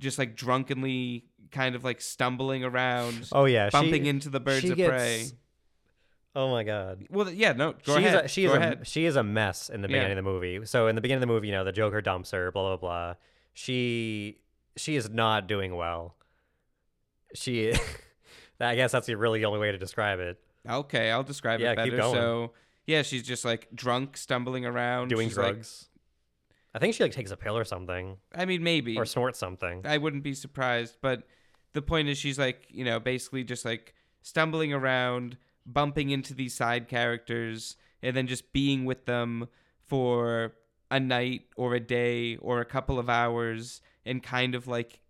[0.00, 4.62] just like drunkenly kind of like stumbling around Oh yeah, bumping she, into the birds
[4.62, 5.26] she of gets- prey.
[6.34, 7.06] Oh my god.
[7.10, 8.24] Well, yeah, no, go she's ahead.
[8.24, 8.78] A, she go is ahead.
[8.82, 9.94] a she is a mess in the Yeah.
[9.98, 10.64] beginning of the movie.
[10.66, 12.76] So in the beginning of the movie, you know, the Joker dumps her, blah blah
[12.76, 13.14] blah.
[13.60, 14.38] She
[14.74, 16.14] she is not doing well.
[17.34, 17.74] She,
[18.60, 20.40] I guess that's the really only way to describe it.
[20.68, 21.96] Okay, I'll describe Yeah, it keep better.
[21.98, 22.14] going.
[22.14, 22.52] So,
[22.86, 25.88] yeah, she's just like drunk, stumbling around, Doing She's, like- drugs.
[26.72, 28.96] I think she like takes a pill or something, I mean, maybe.
[28.96, 29.82] or snorts something.
[29.84, 31.24] I wouldn't be surprised, but
[31.74, 33.92] the point is, she's like, you know, basically just like
[34.22, 39.48] stumbling around, bumping into these side characters, and then just being with them
[39.86, 40.54] for
[40.90, 45.00] a night or a day or a couple of hours, and kind of like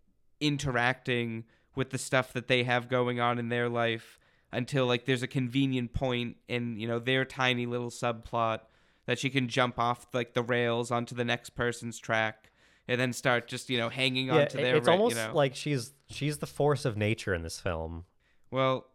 [0.41, 4.19] interacting with the stuff that they have going on in their life
[4.53, 8.61] until like there's a convenient point in you know their tiny little subplot
[9.07, 12.51] that she can jump off like the rails onto the next person's track
[12.89, 15.55] and then start just you know hanging Yeah, their it's ra- almost you know like
[15.55, 18.05] she's she's the force of nature in this film.
[18.51, 18.87] well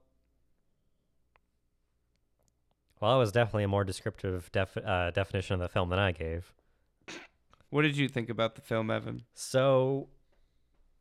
[3.00, 6.12] Well, that was definitely a more descriptive def- uh, definition of the film than I
[6.12, 6.54] gave.
[7.76, 10.08] What did you think about the film evan So,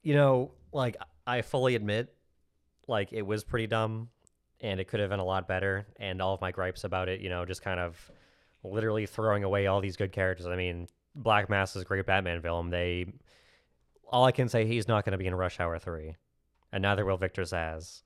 [0.03, 2.13] you know, like I fully admit,
[2.89, 4.09] like it was pretty dumb,
[4.61, 5.87] and it could have been a lot better.
[6.01, 8.11] And all of my gripes about it, you know, just kind of
[8.65, 10.49] literally throwing away all these good characters.
[10.49, 12.71] I mean, Black Mass is a great Batman film.
[12.71, 13.07] They,
[14.09, 16.17] all I can say, he's not going to be in Rush Hour three,
[16.73, 18.03] and neither will Victor Zsasz.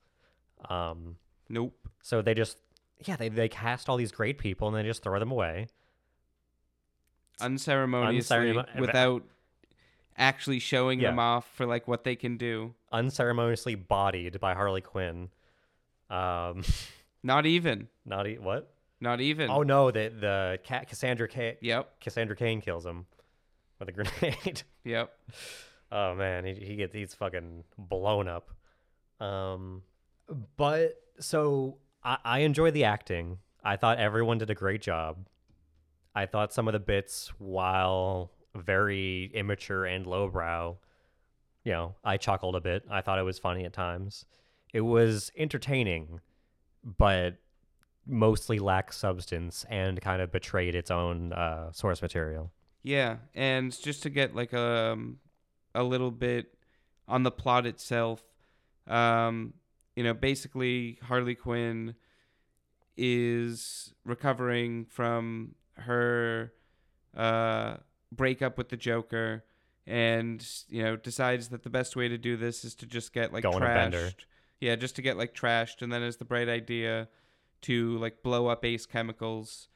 [0.69, 1.15] Um,
[1.49, 2.57] nope so they just,
[3.03, 5.69] yeah, they they cast all these great people and they just throw them away.
[7.41, 9.23] Unceremoniously Unceremon- without
[10.17, 15.29] actually showing them off for like what they can do Unceremoniously bodied by Harley Quinn.
[16.09, 16.63] Um,
[17.23, 18.73] not even not e- what?
[19.01, 23.05] not even Oh no, the the cat Cassandra K- yep Cassandra Cain kills him
[23.79, 24.63] with a grenade.
[24.83, 25.13] yep
[25.91, 28.49] oh man, he he gets he's fucking blown up.
[29.21, 29.83] Um,
[30.57, 33.37] but so I I enjoy the acting.
[33.63, 35.27] I thought everyone did a great job.
[36.15, 40.77] I thought some of the bits, while very immature and lowbrow,
[41.63, 42.83] you know, I chuckled a bit.
[42.89, 44.25] I thought it was funny at times.
[44.73, 46.21] It was entertaining,
[46.83, 47.37] but
[48.05, 52.51] mostly lacked substance and kind of betrayed its own uh, source material.
[52.81, 55.19] Yeah, and just to get like um
[55.75, 56.55] a little bit
[57.07, 58.23] on the plot itself,
[58.87, 59.53] um,
[59.95, 61.95] you know, basically Harley Quinn
[62.97, 66.53] is recovering from her
[67.15, 67.77] uh
[68.11, 69.43] breakup with the Joker
[69.87, 73.33] and you know decides that the best way to do this is to just get
[73.33, 73.97] like Go on a bender.
[73.97, 74.25] trashed.
[74.59, 77.07] Yeah, just to get like trashed and then has the bright idea
[77.61, 79.67] to like blow up Ace Chemicals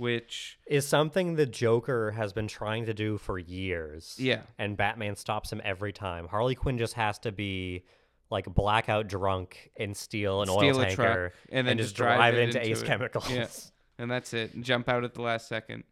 [0.00, 4.16] which Is something the Joker has been trying to do for years.
[4.18, 6.26] yeah, and Batman stops him every time.
[6.26, 7.84] Harley Quinn just has to be
[8.30, 12.34] like blackout drunk and steal an oil Steal a tanker and then just just drive
[12.34, 12.86] it into, into Ace it.
[12.86, 13.30] Chemicals.
[13.30, 13.46] Yeah.
[14.00, 14.60] and that's it.
[14.62, 15.84] Jump out at the last second,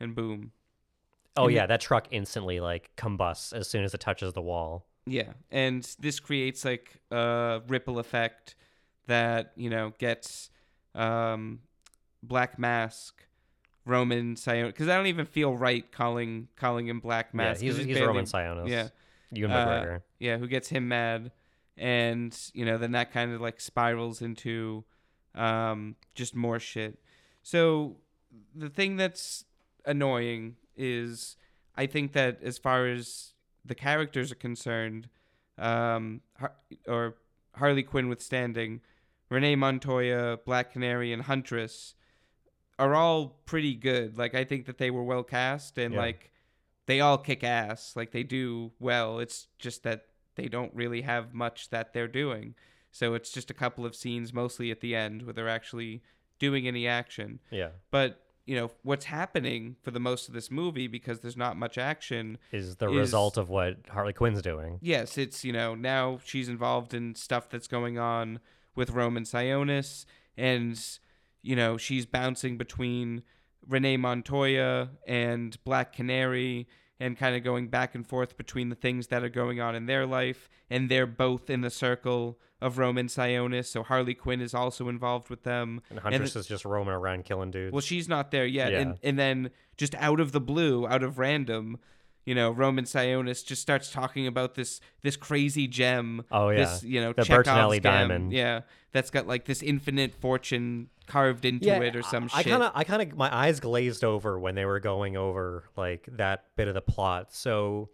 [0.00, 0.52] and boom.
[1.36, 4.86] Oh And yeah, that truck instantly like combusts as soon as it touches the wall.
[5.06, 8.54] Yeah, and this creates like a ripple effect
[9.06, 10.50] that you know gets
[10.94, 11.60] um,
[12.22, 13.24] Black Mask,
[13.84, 14.66] Roman Sion.
[14.66, 17.62] Because I don't even feel right calling calling him Black Mask.
[17.62, 18.68] yeah, he's, he's barely- Roman Sionis.
[18.68, 18.88] Yeah,
[19.32, 20.02] Ewan Uh, McGregor.
[20.20, 21.32] yeah, who gets him mad,
[21.76, 24.84] and you know then that kind of like spirals into
[25.34, 26.98] um, just more shit.
[27.42, 27.96] So
[28.54, 29.44] the thing that's
[29.84, 31.36] annoying is
[31.76, 33.32] I think that as far as
[33.64, 35.08] the characters are concerned,
[35.58, 36.54] um, Har-
[36.86, 37.16] or
[37.56, 38.80] Harley Quinn withstanding,
[39.28, 41.94] Renee Montoya, Black Canary, and Huntress,
[42.78, 44.16] are all pretty good.
[44.18, 46.00] Like I think that they were well cast and Yeah.
[46.00, 46.32] like
[46.86, 47.94] they all kick ass.
[47.96, 49.18] Like they do well.
[49.18, 52.54] It's just that they don't really have much that they're doing.
[52.90, 56.02] So it's just a couple of scenes mostly at the end where they're actually
[56.42, 57.38] doing any action.
[57.50, 57.68] Yeah.
[57.90, 61.78] But, you know, what's happening for the most of this movie because there's not much
[61.78, 64.78] action Is the Is- result of what Harley Quinn's doing.
[64.82, 68.40] yes, it's you know now she's involved in stuff that's going on
[68.74, 70.04] with Roman Sionis,
[70.36, 70.76] and
[71.42, 73.22] you know she's bouncing between
[73.68, 76.66] Renee Montoya and Black Canary,
[77.02, 79.86] and kind of going back and forth between the things that are going on in
[79.86, 84.54] their life, and they're both in the circle of Roman Sionis, so Harley Quinn is
[84.54, 85.82] also involved with them.
[85.90, 87.72] And Huntress is just roaming around killing dudes.
[87.72, 88.80] Well, she's not there yet, Yeah.
[88.80, 91.78] and and then just out of the blue, out of random,
[92.24, 96.24] you know, Roman Sionis just starts talking about this this crazy gem.
[96.30, 96.58] Oh, yeah.
[96.58, 98.32] this you know The Chekhov's Bertinelli gem, diamond.
[98.32, 98.60] Yeah,
[98.92, 102.50] that's got like this infinite fortune carved into it or some I shit.
[102.50, 106.08] kind of, I kind of, my eyes glazed over when they were going over like
[106.12, 107.34] that bit of the plot.
[107.34, 107.90] So,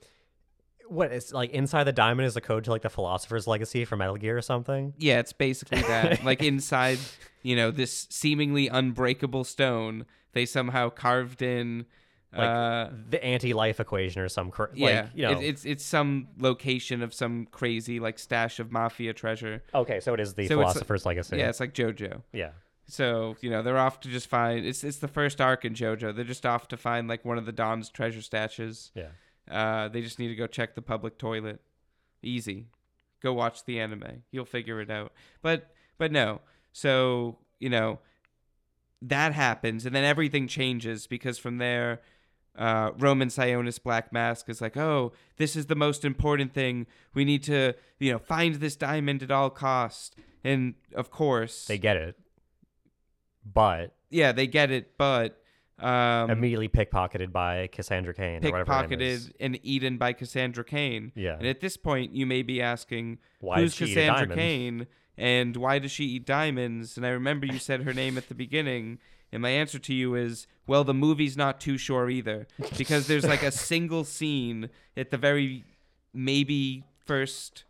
[0.86, 4.00] what is like inside the diamond is a code to like the Philosopher's Legacy from
[4.00, 4.94] Metal Gear or something?
[4.98, 6.24] yeah, it's basically that.
[6.30, 6.98] like inside,
[7.42, 11.86] you know, this seemingly unbreakable stone, they somehow carved in.
[12.32, 15.32] Like uh, the anti-life equation or some, cr- yeah, like you know.
[15.40, 19.62] it, it's it's some location of some crazy like stash of mafia treasure.
[19.74, 21.38] okay, so it is the So it's- Philosopher's Legacy.
[21.38, 22.22] Yeah, it's like JoJo.
[22.32, 22.50] yeah.
[22.86, 24.64] So you know they're off to just find.
[24.66, 26.14] It's it's the first arc in JoJo.
[26.14, 28.90] They're just off to find like one of the Don's treasure stashes.
[28.94, 29.08] Yeah.
[29.50, 31.60] Uh, they just need to go check the public toilet.
[32.22, 32.66] Easy.
[33.22, 34.22] Go watch the anime.
[34.30, 35.12] You'll figure it out.
[35.42, 36.40] But but no.
[36.72, 38.00] So you know
[39.02, 42.00] that happens, and then everything changes because from there.
[42.56, 46.86] Uh, Roman Sionis Black Mask is like, oh, this is the most important thing.
[47.14, 50.16] We need to, you know, find this diamond at all cost.
[50.42, 52.16] And of course, They get it,
[53.44, 55.40] but yeah, they get it, but
[55.78, 58.44] um, immediately pickpocketed by Cassandra Cain.
[58.44, 59.28] or whatever her name is.
[59.28, 61.12] pickpocketed and eaten by Cassandra Cain.
[61.14, 61.36] Yeah.
[61.38, 64.36] And at this point, you may be asking, Why who's did she eat a Cassandra?
[64.36, 64.86] Cain
[65.18, 66.96] and why does she eat diamonds?
[66.96, 68.98] And I remember you said her name at the beginning,
[69.32, 73.26] and my answer to you is, well, the movie's not too sure either because there's
[73.26, 75.64] like a single scene at the very
[76.14, 77.64] maybe first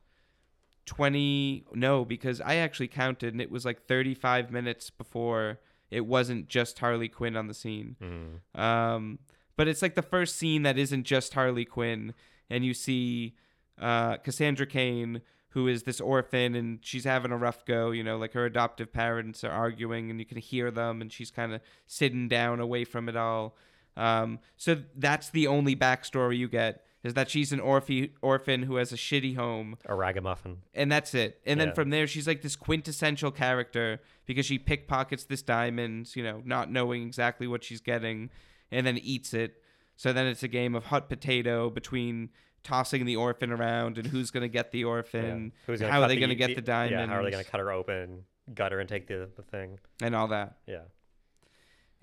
[0.86, 5.58] 20 no because i actually counted and it was like 35 minutes before
[5.90, 8.58] it wasn't just harley quinn on the scene Mm.
[8.58, 9.18] um,
[9.56, 12.14] but it's like the first scene that isn't just Harley Quinn,
[12.48, 13.34] and you see
[13.76, 17.90] uh, Cassandra Cain, who is this orphan, and she's having a rough go.
[17.90, 21.30] You know, like her adoptive parents are arguing, and you can hear them, and she's
[21.30, 23.56] kind of sitting down away from it all.
[23.96, 28.74] Um, so that's the only backstory you get is that she's an orphe- orphan who
[28.76, 30.58] has a shitty home, A ragamuffin.
[30.74, 31.40] and that's it.
[31.46, 36.24] And then from there, she's like this quintessential character because she pickpockets this diamond, you
[36.24, 38.30] know, not knowing exactly what she's getting,
[38.72, 39.62] and then eats it.
[39.96, 42.30] So then it's a game of hot potato between
[42.62, 44.86] tossing the orphan around and who's gonna get the Yeah.
[44.86, 47.44] orphan, Who's gonna how are they gonna get the, diamond, Yeah, how are they gonna
[47.44, 49.78] cut her open, gut her, and take the, the thing?
[50.02, 50.56] and all that.
[50.66, 50.82] Yeah.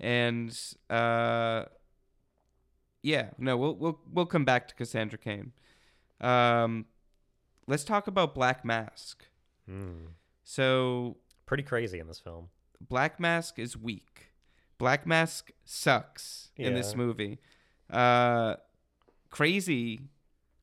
[0.00, 0.50] And
[0.90, 1.64] uh,
[3.02, 5.52] yeah, no, we'll we'll we'll come back to Cassandra Cain.
[6.20, 6.86] Um,
[7.66, 9.24] let's talk about Black Mask.
[9.70, 10.08] Mm.
[10.44, 11.16] So
[11.46, 12.48] Pretty crazy in this film.
[12.80, 14.32] Black Mask is weak.
[14.78, 17.38] Black Mask sucks in this movie.
[17.88, 18.56] Uh,
[19.30, 20.00] crazy.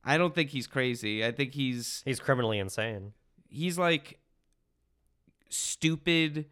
[0.05, 1.25] I don't think he's crazy.
[1.25, 3.13] I think he's He's criminally insane.
[3.49, 4.19] he's like
[5.49, 6.45] stupid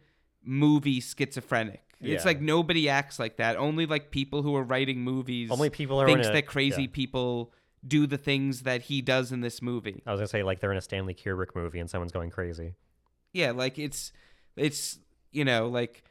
[0.44, 1.82] movie schizophrenic.
[2.00, 3.56] It's like nobody acts like that.
[3.56, 6.82] Only like people who are writing movies Only people are thinks in a, that crazy
[6.82, 6.88] yeah.
[6.92, 7.52] people
[7.86, 10.02] do the things that he does in this movie.
[10.04, 12.74] I was gonna say like they're in a Stanley Kubrick movie and someone's going crazy.
[13.32, 14.12] yeah like it's
[14.56, 14.98] it's
[15.30, 16.02] you know like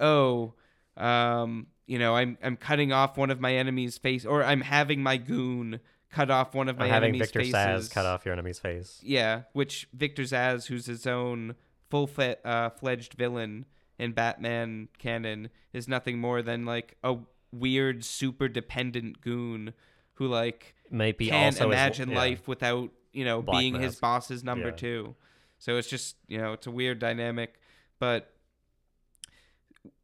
[0.00, 0.54] oh
[0.96, 5.02] um you know i'm i'm cutting off one of my enemy's face or i'm having
[5.02, 5.80] my goon
[6.12, 9.00] cut off one of my having enemy's Victor faces Zsasz cut off your enemy's face.
[9.02, 11.56] yeah which victor zsasz who's his own
[11.90, 13.64] full fe- uh, fledged villain
[13.98, 17.16] in batman canon is nothing more than like a
[17.50, 19.72] weird super dependent goon
[20.14, 22.16] who like Maybe can't is- imagine yeah.
[22.16, 24.74] life without you know Black being his boss's number Yeah.
[24.76, 25.14] two.
[25.58, 27.60] So it's just you know it's a weird dynamic,
[27.98, 28.30] but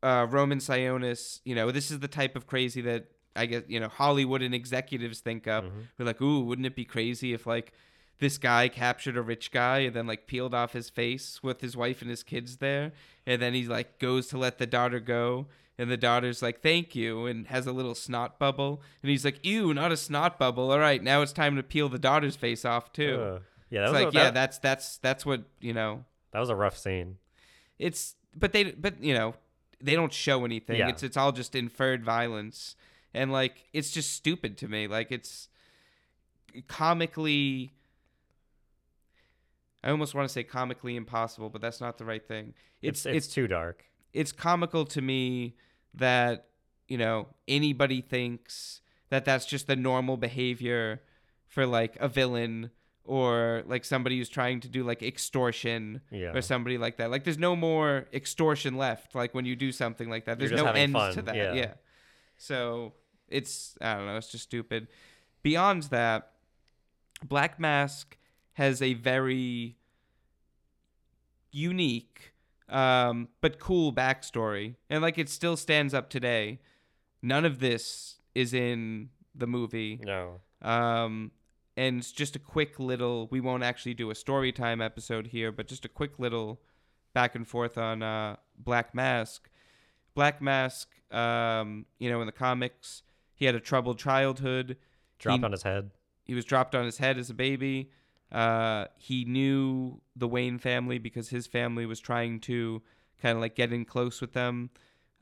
[0.02, 3.06] uh, Roman Sionis, you know, this is the type of crazy that
[3.38, 5.64] I guess you know Hollywood and executives think up.
[5.64, 5.86] Mhm.
[5.98, 7.72] We're like, ooh, wouldn't it be crazy if like
[8.18, 11.76] this guy captured a rich guy and then like peeled off his face with his
[11.76, 12.92] wife and his kids there,
[13.26, 15.46] and then he like goes to let the daughter go.
[15.80, 18.82] And the daughter's like, "Thank you," and has a little snot bubble.
[19.00, 20.72] And he's like, "Ew, not a snot bubble.
[20.72, 23.42] All right, now it's time to peel the daughter's face off too." Ugh.
[23.70, 26.04] Yeah, that was like, a, yeah, that's that's that's what you know.
[26.32, 27.18] that was a rough scene.
[27.78, 29.34] It's but they but you know,
[29.80, 30.78] they don't show anything.
[30.80, 30.88] Yeah.
[30.88, 32.74] It's it's all just inferred violence,
[33.18, 34.86] and like it's just stupid to me.
[34.86, 35.48] Like it's
[36.68, 37.72] comically.
[39.82, 42.54] I almost want to say comically impossible, but that's not the right thing.
[42.82, 43.84] It's It's it's, too dark.
[44.12, 45.54] it's comical to me
[45.94, 46.46] that
[46.88, 51.00] you know anybody thinks that that's just the normal behavior
[51.46, 52.70] for like a villain
[53.04, 56.32] or like somebody who's trying to do like extortion Yeah.
[56.36, 57.10] or somebody like that.
[57.10, 59.14] Like there's no more extortion left.
[59.14, 61.36] Like when you do something like that, there's no end fun, to that.
[61.36, 61.52] yeah.
[61.54, 61.72] yeah.
[62.36, 62.92] So
[63.28, 64.16] it's I don't know.
[64.16, 64.88] It's just stupid.
[65.42, 66.32] Beyond that,
[67.24, 68.16] Black Mask
[68.54, 69.76] has a very
[71.50, 72.32] unique
[72.68, 76.60] um, but cool backstory, and like it still stands up today.
[77.22, 80.00] None of this is in the movie.
[80.04, 80.40] No.
[80.62, 81.32] Um,
[81.76, 83.28] and it's just a quick little.
[83.30, 86.60] We won't actually do a story time episode here, but just a quick little
[87.14, 89.48] back and forth on uh, Black Mask.
[90.14, 93.02] Black Mask, um, you know, in the comics,
[93.38, 94.76] he had a troubled childhood.
[95.18, 95.92] Dropped He- on his head.
[96.24, 97.90] He was dropped on his head as a baby.
[98.30, 102.82] Uh, he knew the Wayne family because his family was trying to
[103.22, 104.68] kind of like get in close with them.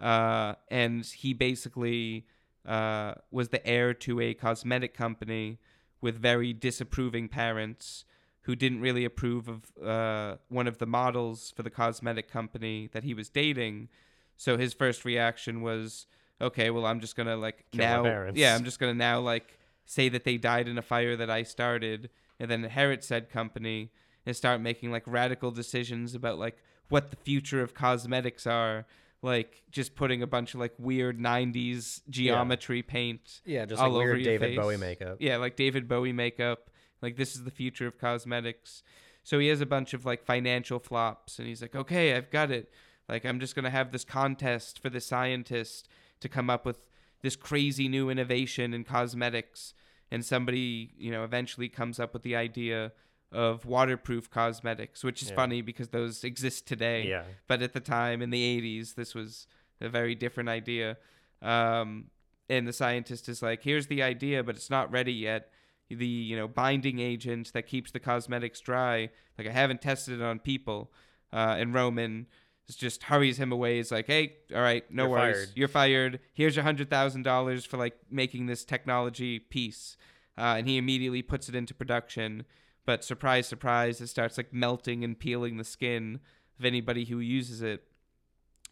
[0.00, 2.26] Uh, and he basically
[2.66, 5.58] uh, was the heir to a cosmetic company
[6.00, 8.04] with very disapproving parents
[8.42, 13.04] who didn't really approve of uh, one of the models for the cosmetic company that
[13.04, 13.88] he was dating.
[14.36, 16.06] So his first reaction was,
[16.40, 18.30] okay, well, I'm just going to like Kill now.
[18.34, 21.42] Yeah, I'm just to now like say that they died in a fire that I
[21.42, 22.10] started
[22.40, 23.90] and then inherit said company
[24.24, 26.58] and start making like radical decisions about like
[26.88, 28.84] what the future of cosmetics are
[29.22, 33.96] like just putting a bunch of like weird 90s geometry paint Yeah, just all like
[33.96, 34.58] over weird your David face.
[34.58, 35.16] Bowie makeup.
[35.20, 36.70] yeah like david bowie makeup
[37.00, 38.82] like this is the future of cosmetics
[39.24, 42.50] so he has a bunch of like financial flops and he's like okay i've got
[42.50, 42.70] it
[43.08, 45.88] like i'm just going to have this contest for the scientist
[46.20, 46.78] to come up with
[47.22, 49.74] this crazy new innovation in cosmetics
[50.10, 52.92] and somebody you know eventually comes up with the idea
[53.32, 55.34] of waterproof cosmetics which is Yeah.
[55.36, 57.24] funny because those exist today Yeah.
[57.48, 59.46] but at the time in the 80s this was
[59.80, 60.96] a very different idea
[61.42, 62.06] um,
[62.48, 65.50] and the scientist is like here's the idea but it's not ready yet
[65.90, 69.08] the you know binding agent that keeps the cosmetics dry
[69.38, 70.90] like i haven't tested it on people
[71.32, 72.26] uh, and roman
[72.74, 73.76] just hurries him away.
[73.76, 75.36] He's like hey all right no You're worries.
[75.36, 75.48] fired.
[75.54, 76.20] you're fired.
[76.34, 79.96] Here's your hundred thousand dollars for like making this technology piece.
[80.38, 82.44] Uh, and he immediately puts it into production.
[82.84, 86.20] But surprise surprise it starts like melting and peeling the skin
[86.58, 87.84] of anybody who uses it.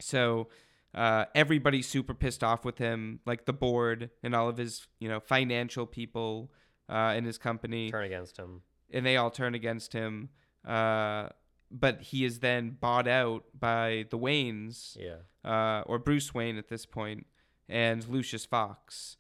[0.01, 0.49] So
[0.95, 5.09] uh, everybody's super pissed off with him like the board and all of his you
[5.09, 6.51] know financial people
[6.89, 7.91] uh, in his company.
[7.91, 8.63] Turn against him.
[8.93, 10.29] and they all turn against him.
[10.67, 11.29] Uh,
[11.77, 15.17] but he is then bought out by the waynes Yeah.
[15.45, 17.27] uh, or Bruce Wayne at this point,
[17.69, 19.17] and Lucius Fox.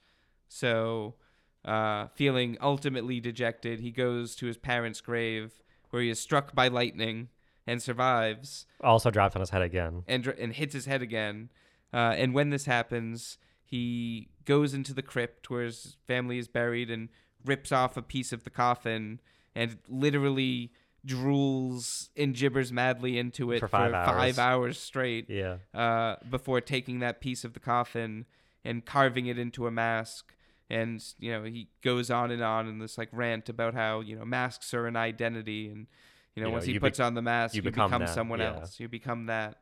[0.48, 1.16] So,
[1.64, 6.68] uh, feeling ultimately dejected, he goes to his parents' grave where he is struck by
[6.68, 7.28] lightning
[7.66, 10.04] and survives Also dropped on his head again.
[10.06, 11.50] and, dr- and hits his head again.
[11.92, 16.90] Uh, and when this happens, he goes into the crypt where his family is buried
[16.90, 17.08] and
[17.44, 19.20] rips off a piece of the coffin
[19.54, 20.72] and literally
[21.06, 24.38] drools and gibbers madly into it For five five hours.
[24.38, 25.56] hours straight Yeah.
[25.74, 28.26] uh, before taking that piece of the coffin
[28.64, 30.34] and carving it into a mask.
[30.70, 34.16] And you know he goes on and on in this like rant about how you
[34.16, 35.86] know masks are an identity, and
[36.34, 37.90] you know You know, once he you bec- puts on the mask, you you, become
[37.90, 38.54] become, someone yeah.
[38.56, 38.80] else.
[38.80, 39.58] You become that.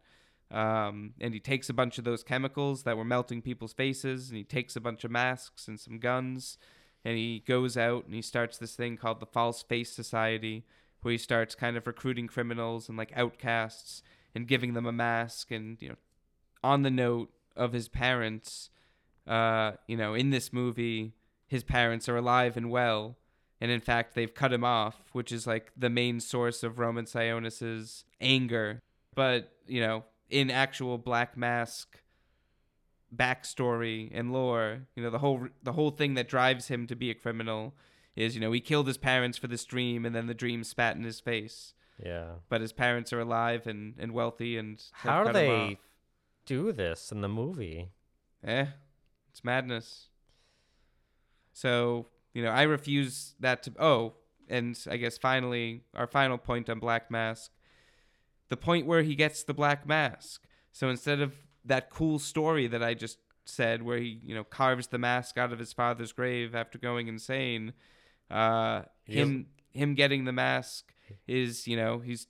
[0.53, 4.37] Um, and he takes a bunch of those chemicals that were melting people's faces, and
[4.37, 6.57] he takes a bunch of masks and some guns,
[7.05, 10.65] and he goes out and he starts this thing called the False Face Society,
[11.03, 14.03] where he starts kind of recruiting criminals and like outcasts
[14.35, 15.97] and giving them a mask and you know
[16.65, 18.71] on the note of his parents
[19.27, 21.13] uh you know in this movie
[21.47, 23.17] his parents are alive and well
[23.61, 27.05] and in fact they've cut him off which is like the main source of roman
[27.05, 28.81] sionis's anger.
[29.15, 32.01] But you know in actual black mask
[33.15, 37.11] backstory and lore you know the whole the whole thing that drives him to be
[37.11, 37.75] a criminal
[38.17, 40.97] is you know he killed his parents for this dream and then the dream spat
[40.97, 42.33] in his face Yeah.
[42.49, 45.79] but his parents are alive and, and wealthy and How do they
[46.47, 47.89] do this in the movie?
[48.45, 48.67] Eh,
[49.31, 50.09] it's madness.
[51.53, 53.73] So you know, I refuse that to.
[53.79, 54.15] Oh,
[54.49, 57.51] and I guess finally, our final point on Black Mask,
[58.49, 60.43] the point where he gets the Black Mask.
[60.73, 61.35] So instead of
[61.65, 65.53] that cool story that I just said, where he you know carves the mask out
[65.53, 67.75] of his father's grave after going insane,
[68.33, 70.93] uh, him him getting the mask
[71.27, 72.27] is you know he's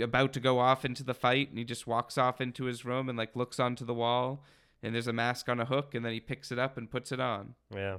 [0.00, 3.08] about to go off into the fight and he just walks off into his room
[3.08, 4.42] and like looks onto the wall
[4.82, 7.12] and there's a mask on a hook and then he picks it up and puts
[7.12, 7.54] it on.
[7.74, 7.98] Yeah.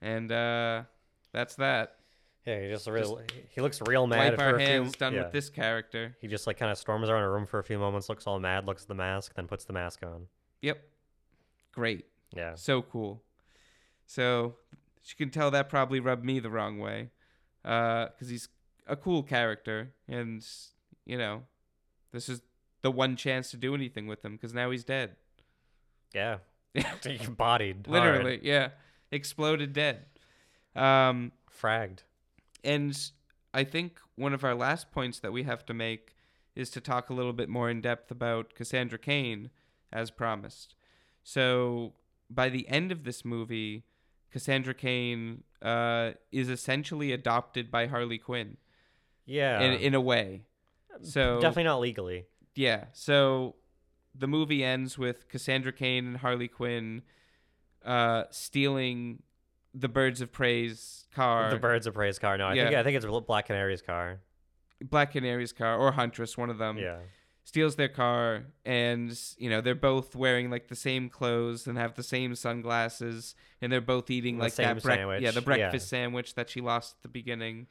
[0.00, 0.82] And uh
[1.32, 1.96] that's that.
[2.44, 3.20] Yeah, he just real.
[3.50, 4.90] he looks real mad Wipe for our a few.
[4.92, 5.24] done yeah.
[5.24, 6.16] with this character.
[6.20, 8.38] He just like kind of storms around a room for a few moments, looks all
[8.38, 10.26] mad, looks at the mask, then puts the mask on.
[10.62, 10.80] Yep.
[11.72, 12.06] Great.
[12.34, 12.54] Yeah.
[12.54, 13.22] So cool.
[14.06, 14.54] So
[15.10, 17.10] you can tell that probably rubbed me the wrong way,
[17.62, 18.48] because he's
[18.86, 20.46] a cool character, and
[21.04, 21.42] you know,
[22.12, 22.42] this is
[22.82, 25.16] the one chance to do anything with him, because now he's dead.
[26.14, 26.38] Yeah.
[27.04, 27.86] He bodied.
[27.86, 27.88] hard.
[27.88, 28.70] Literally, yeah,
[29.10, 30.04] exploded dead.
[30.74, 32.00] Um, Fragged.
[32.62, 32.94] and
[33.54, 36.14] I think one of our last points that we have to make
[36.54, 39.50] is to talk a little bit more in depth about Cassandra Cain,
[39.90, 40.74] as promised.
[41.22, 41.94] So
[42.28, 43.84] by the end of this movie,
[44.36, 48.58] Cassandra Cain uh, is essentially adopted by Harley Quinn
[49.24, 49.60] Yeah.
[49.62, 50.42] in in a way.
[51.00, 52.26] So Definitely not legally.
[52.54, 52.84] yeah.
[52.92, 53.54] So
[54.14, 57.00] the movie ends with Cassandra Cain and Harley Quinn
[57.82, 59.22] uh, stealing
[59.72, 61.48] the Birds of Prey's car.
[61.50, 62.36] the Birds of Prey's car.
[62.36, 64.20] No, I think I think it's Black Canary's car.
[64.82, 66.98] Black Canary's car or Huntress, one of them, yeah.
[67.46, 71.94] Steals their car, and you know they're both wearing like the same clothes and have
[71.94, 75.44] the same sunglasses, and they're both eating The like that sandwich, yeah, the yeah.
[75.44, 77.68] breakfast sandwich that she lost at the beginning.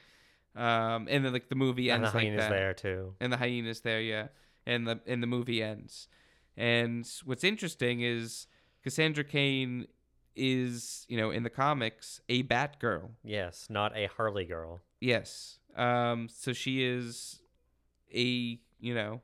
[0.55, 3.15] Um, and then like the movie And ends the like hyena's that, there too.
[3.19, 4.27] and the hyena's there, yeah,
[4.65, 6.07] and the and the movie ends.
[6.55, 8.47] And what's interesting is
[8.81, 9.87] Cassandra Cain
[10.37, 13.09] is you know in the comics a Batgirl.
[13.25, 14.79] Yes, not a Harley girl.
[15.01, 15.59] Yes.
[15.75, 16.29] Um.
[16.31, 17.41] So she is
[18.13, 19.21] a you know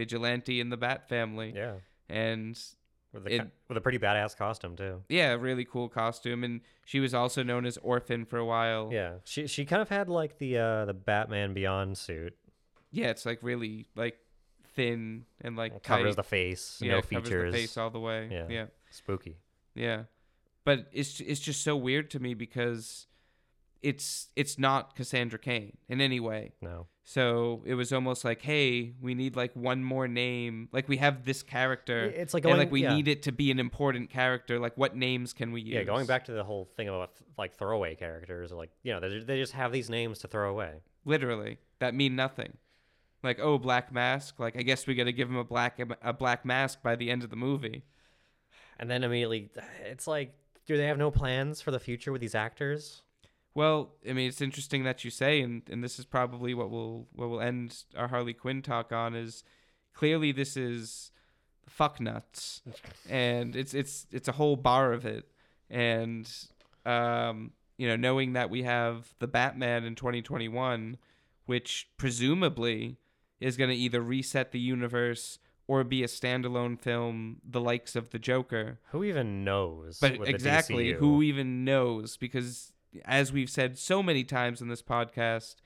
[0.00, 1.74] vigilante in the Bat family, Yeah.
[2.08, 2.58] and
[3.12, 5.02] With a, It- with a pretty badass costume too.
[5.08, 6.44] yeah, really cool costume.
[6.44, 8.88] And she was also known as Orphan for a while.
[8.92, 9.14] Yeah.
[9.24, 12.34] She she kind of had like the uh the Batman Beyond suit.
[12.92, 14.16] Yeah, it's like really like
[14.76, 16.22] thin and like It covers tight.
[16.22, 17.52] the face, yeah, no features.
[17.52, 18.28] the face all the way.
[18.30, 18.46] Yeah.
[18.48, 18.66] yeah.
[18.90, 19.36] Spooky.
[19.74, 20.04] Yeah.
[20.64, 23.06] But it's it's just so weird to me because
[23.82, 26.52] it's it's not Cassandra Cain in any way.
[26.60, 26.86] No.
[27.02, 30.68] So it was almost like, hey, we need like one more name.
[30.72, 32.04] Like we have this character.
[32.04, 32.94] It's like and going like we yeah.
[32.94, 34.58] need it to be an important character.
[34.58, 35.74] Like what names can we use?
[35.74, 39.18] Yeah, going back to the whole thing about like throwaway characters, like you know, they
[39.20, 40.74] they just have these names to throw away.
[41.04, 42.56] literally that mean nothing.
[43.22, 44.38] Like oh, Black Mask.
[44.38, 47.10] Like I guess we got to give him a black a black mask by the
[47.10, 47.84] end of the movie.
[48.78, 49.50] And then immediately,
[49.84, 50.32] it's like,
[50.64, 53.02] do they have no plans for the future with these actors?
[53.54, 57.06] Well, I mean, it's interesting that you say, and, and this is probably what we'll
[57.12, 59.42] what we'll end our Harley Quinn talk on is
[59.92, 61.10] clearly this is
[61.68, 62.62] fuck nuts,
[63.08, 65.28] and it's it's it's a whole bar of it,
[65.68, 66.30] and
[66.86, 70.98] um, you know, knowing that we have the Batman in 2021,
[71.46, 72.98] which presumably
[73.40, 78.10] is going to either reset the universe or be a standalone film, the likes of
[78.10, 78.80] the Joker.
[78.90, 79.98] Who even knows?
[80.00, 82.16] But exactly, who even knows?
[82.16, 82.72] Because
[83.04, 85.56] as we've said so many times in this podcast,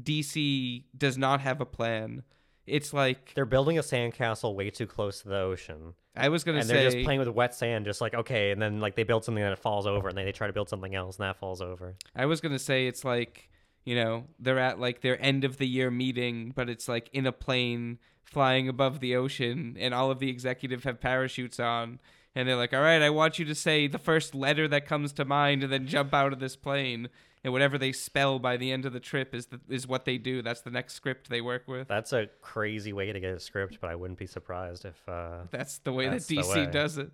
[0.00, 2.22] DC does not have a plan.
[2.66, 6.58] It's like They're building a sandcastle way too close to the ocean, I was gonna
[6.58, 6.74] and say.
[6.74, 8.50] they're just playing with wet sand, just like okay.
[8.50, 10.52] And then like they build something and it falls over, and then they try to
[10.52, 11.96] build something else, and that falls over.
[12.14, 13.48] I was gonna say it's like
[13.84, 17.26] you know they're at like their end of the year meeting, but it's like in
[17.26, 22.00] a plane flying above the ocean, and all of the executive have parachutes on,
[22.38, 25.12] and they're like, "All right, I want you to say the first letter that comes
[25.14, 27.08] to mind, and then jump out of this plane."
[27.42, 30.18] And whatever they spell by the end of the trip is the, is what they
[30.18, 30.42] do.
[30.42, 31.88] That's the next script they work with.
[31.88, 35.44] That's a crazy way to get a script, but I wouldn't be surprised if uh,
[35.50, 36.66] That's the way That's that DC way.
[36.66, 37.10] does it.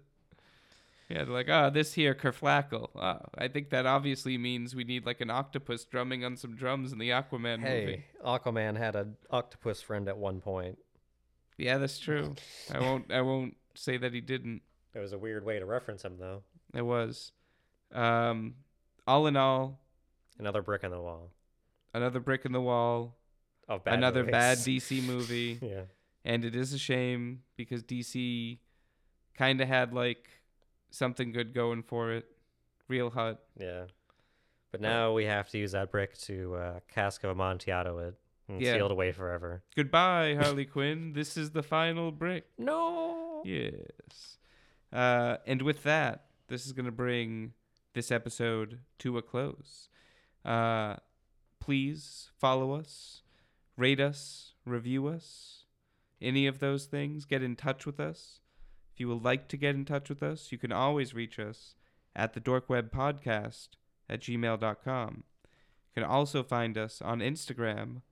[1.08, 2.90] Yeah, they're like, oh, this here Kerflackle.
[2.94, 6.92] Oh, I think that obviously means we need like an octopus drumming on some drums
[6.92, 8.04] in the Aquaman movie.
[8.24, 10.78] Aquaman had an octopus friend at one point.
[11.58, 12.34] Yeah, that's true.
[12.72, 13.12] I won't.
[13.12, 14.62] I won't say that he didn't.
[14.94, 16.42] It was a weird way to reference him, though.
[16.74, 17.32] It was.
[17.92, 18.54] Um,
[19.06, 19.80] all in all,
[20.38, 21.30] Another brick in the wall
[21.92, 23.16] another brick in the wall,
[23.68, 24.32] of bad another movies.
[24.32, 25.82] bad DC movie, yeah.
[26.24, 28.58] and it is a shame because DC
[29.38, 30.28] kind of had like
[30.90, 32.26] something good going for it.
[32.88, 33.38] Real hot.
[33.60, 33.84] Yeah.
[34.72, 38.14] But now we have to use that brick to uh, cask of Amontillado it
[38.48, 38.74] and Yeah.
[38.74, 39.62] seal it away forever.
[39.76, 41.12] Goodbye, Harley Quinn.
[41.12, 42.44] This is the final brick.
[42.58, 43.40] No.
[43.44, 44.38] Yes.
[44.94, 47.52] Uh, and with that, this is going to bring
[47.94, 49.88] this episode to a close.
[50.44, 50.96] Uh,
[51.58, 53.22] please follow us,
[53.76, 55.64] rate us, review us,
[56.22, 57.24] any of those things.
[57.24, 58.40] Get in touch with us.
[58.92, 61.74] If you would like to get in touch with us, you can always reach us
[62.14, 63.70] at the Dorkweb Podcast
[64.08, 65.24] at gmail.com.
[65.96, 68.02] You can also find us on Instagram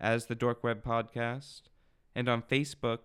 [0.00, 1.62] as the Dork Podcast,
[2.14, 3.00] and on Facebook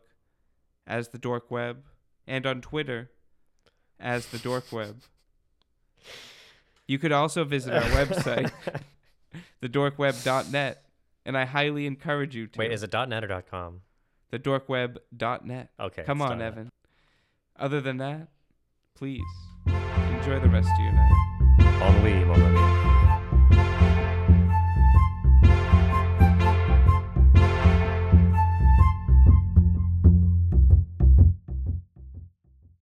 [0.85, 1.85] as the Dork Web,
[2.27, 3.09] and on Twitter
[4.03, 5.01] as the Dork Web.
[6.85, 8.51] You could also visit our website,
[9.63, 10.83] thedorkweb.net,
[11.25, 12.59] and I highly encourage you to.
[12.59, 13.81] Wait, is it .net or .com?
[14.31, 15.69] thedorkweb.net.
[15.79, 16.03] Okay.
[16.03, 16.41] Come on.
[16.41, 16.69] Evan.
[17.57, 18.27] Other than that,
[18.95, 19.21] please
[19.67, 21.33] enjoy the rest of your night.
[21.81, 22.82] Ennui, mon ami.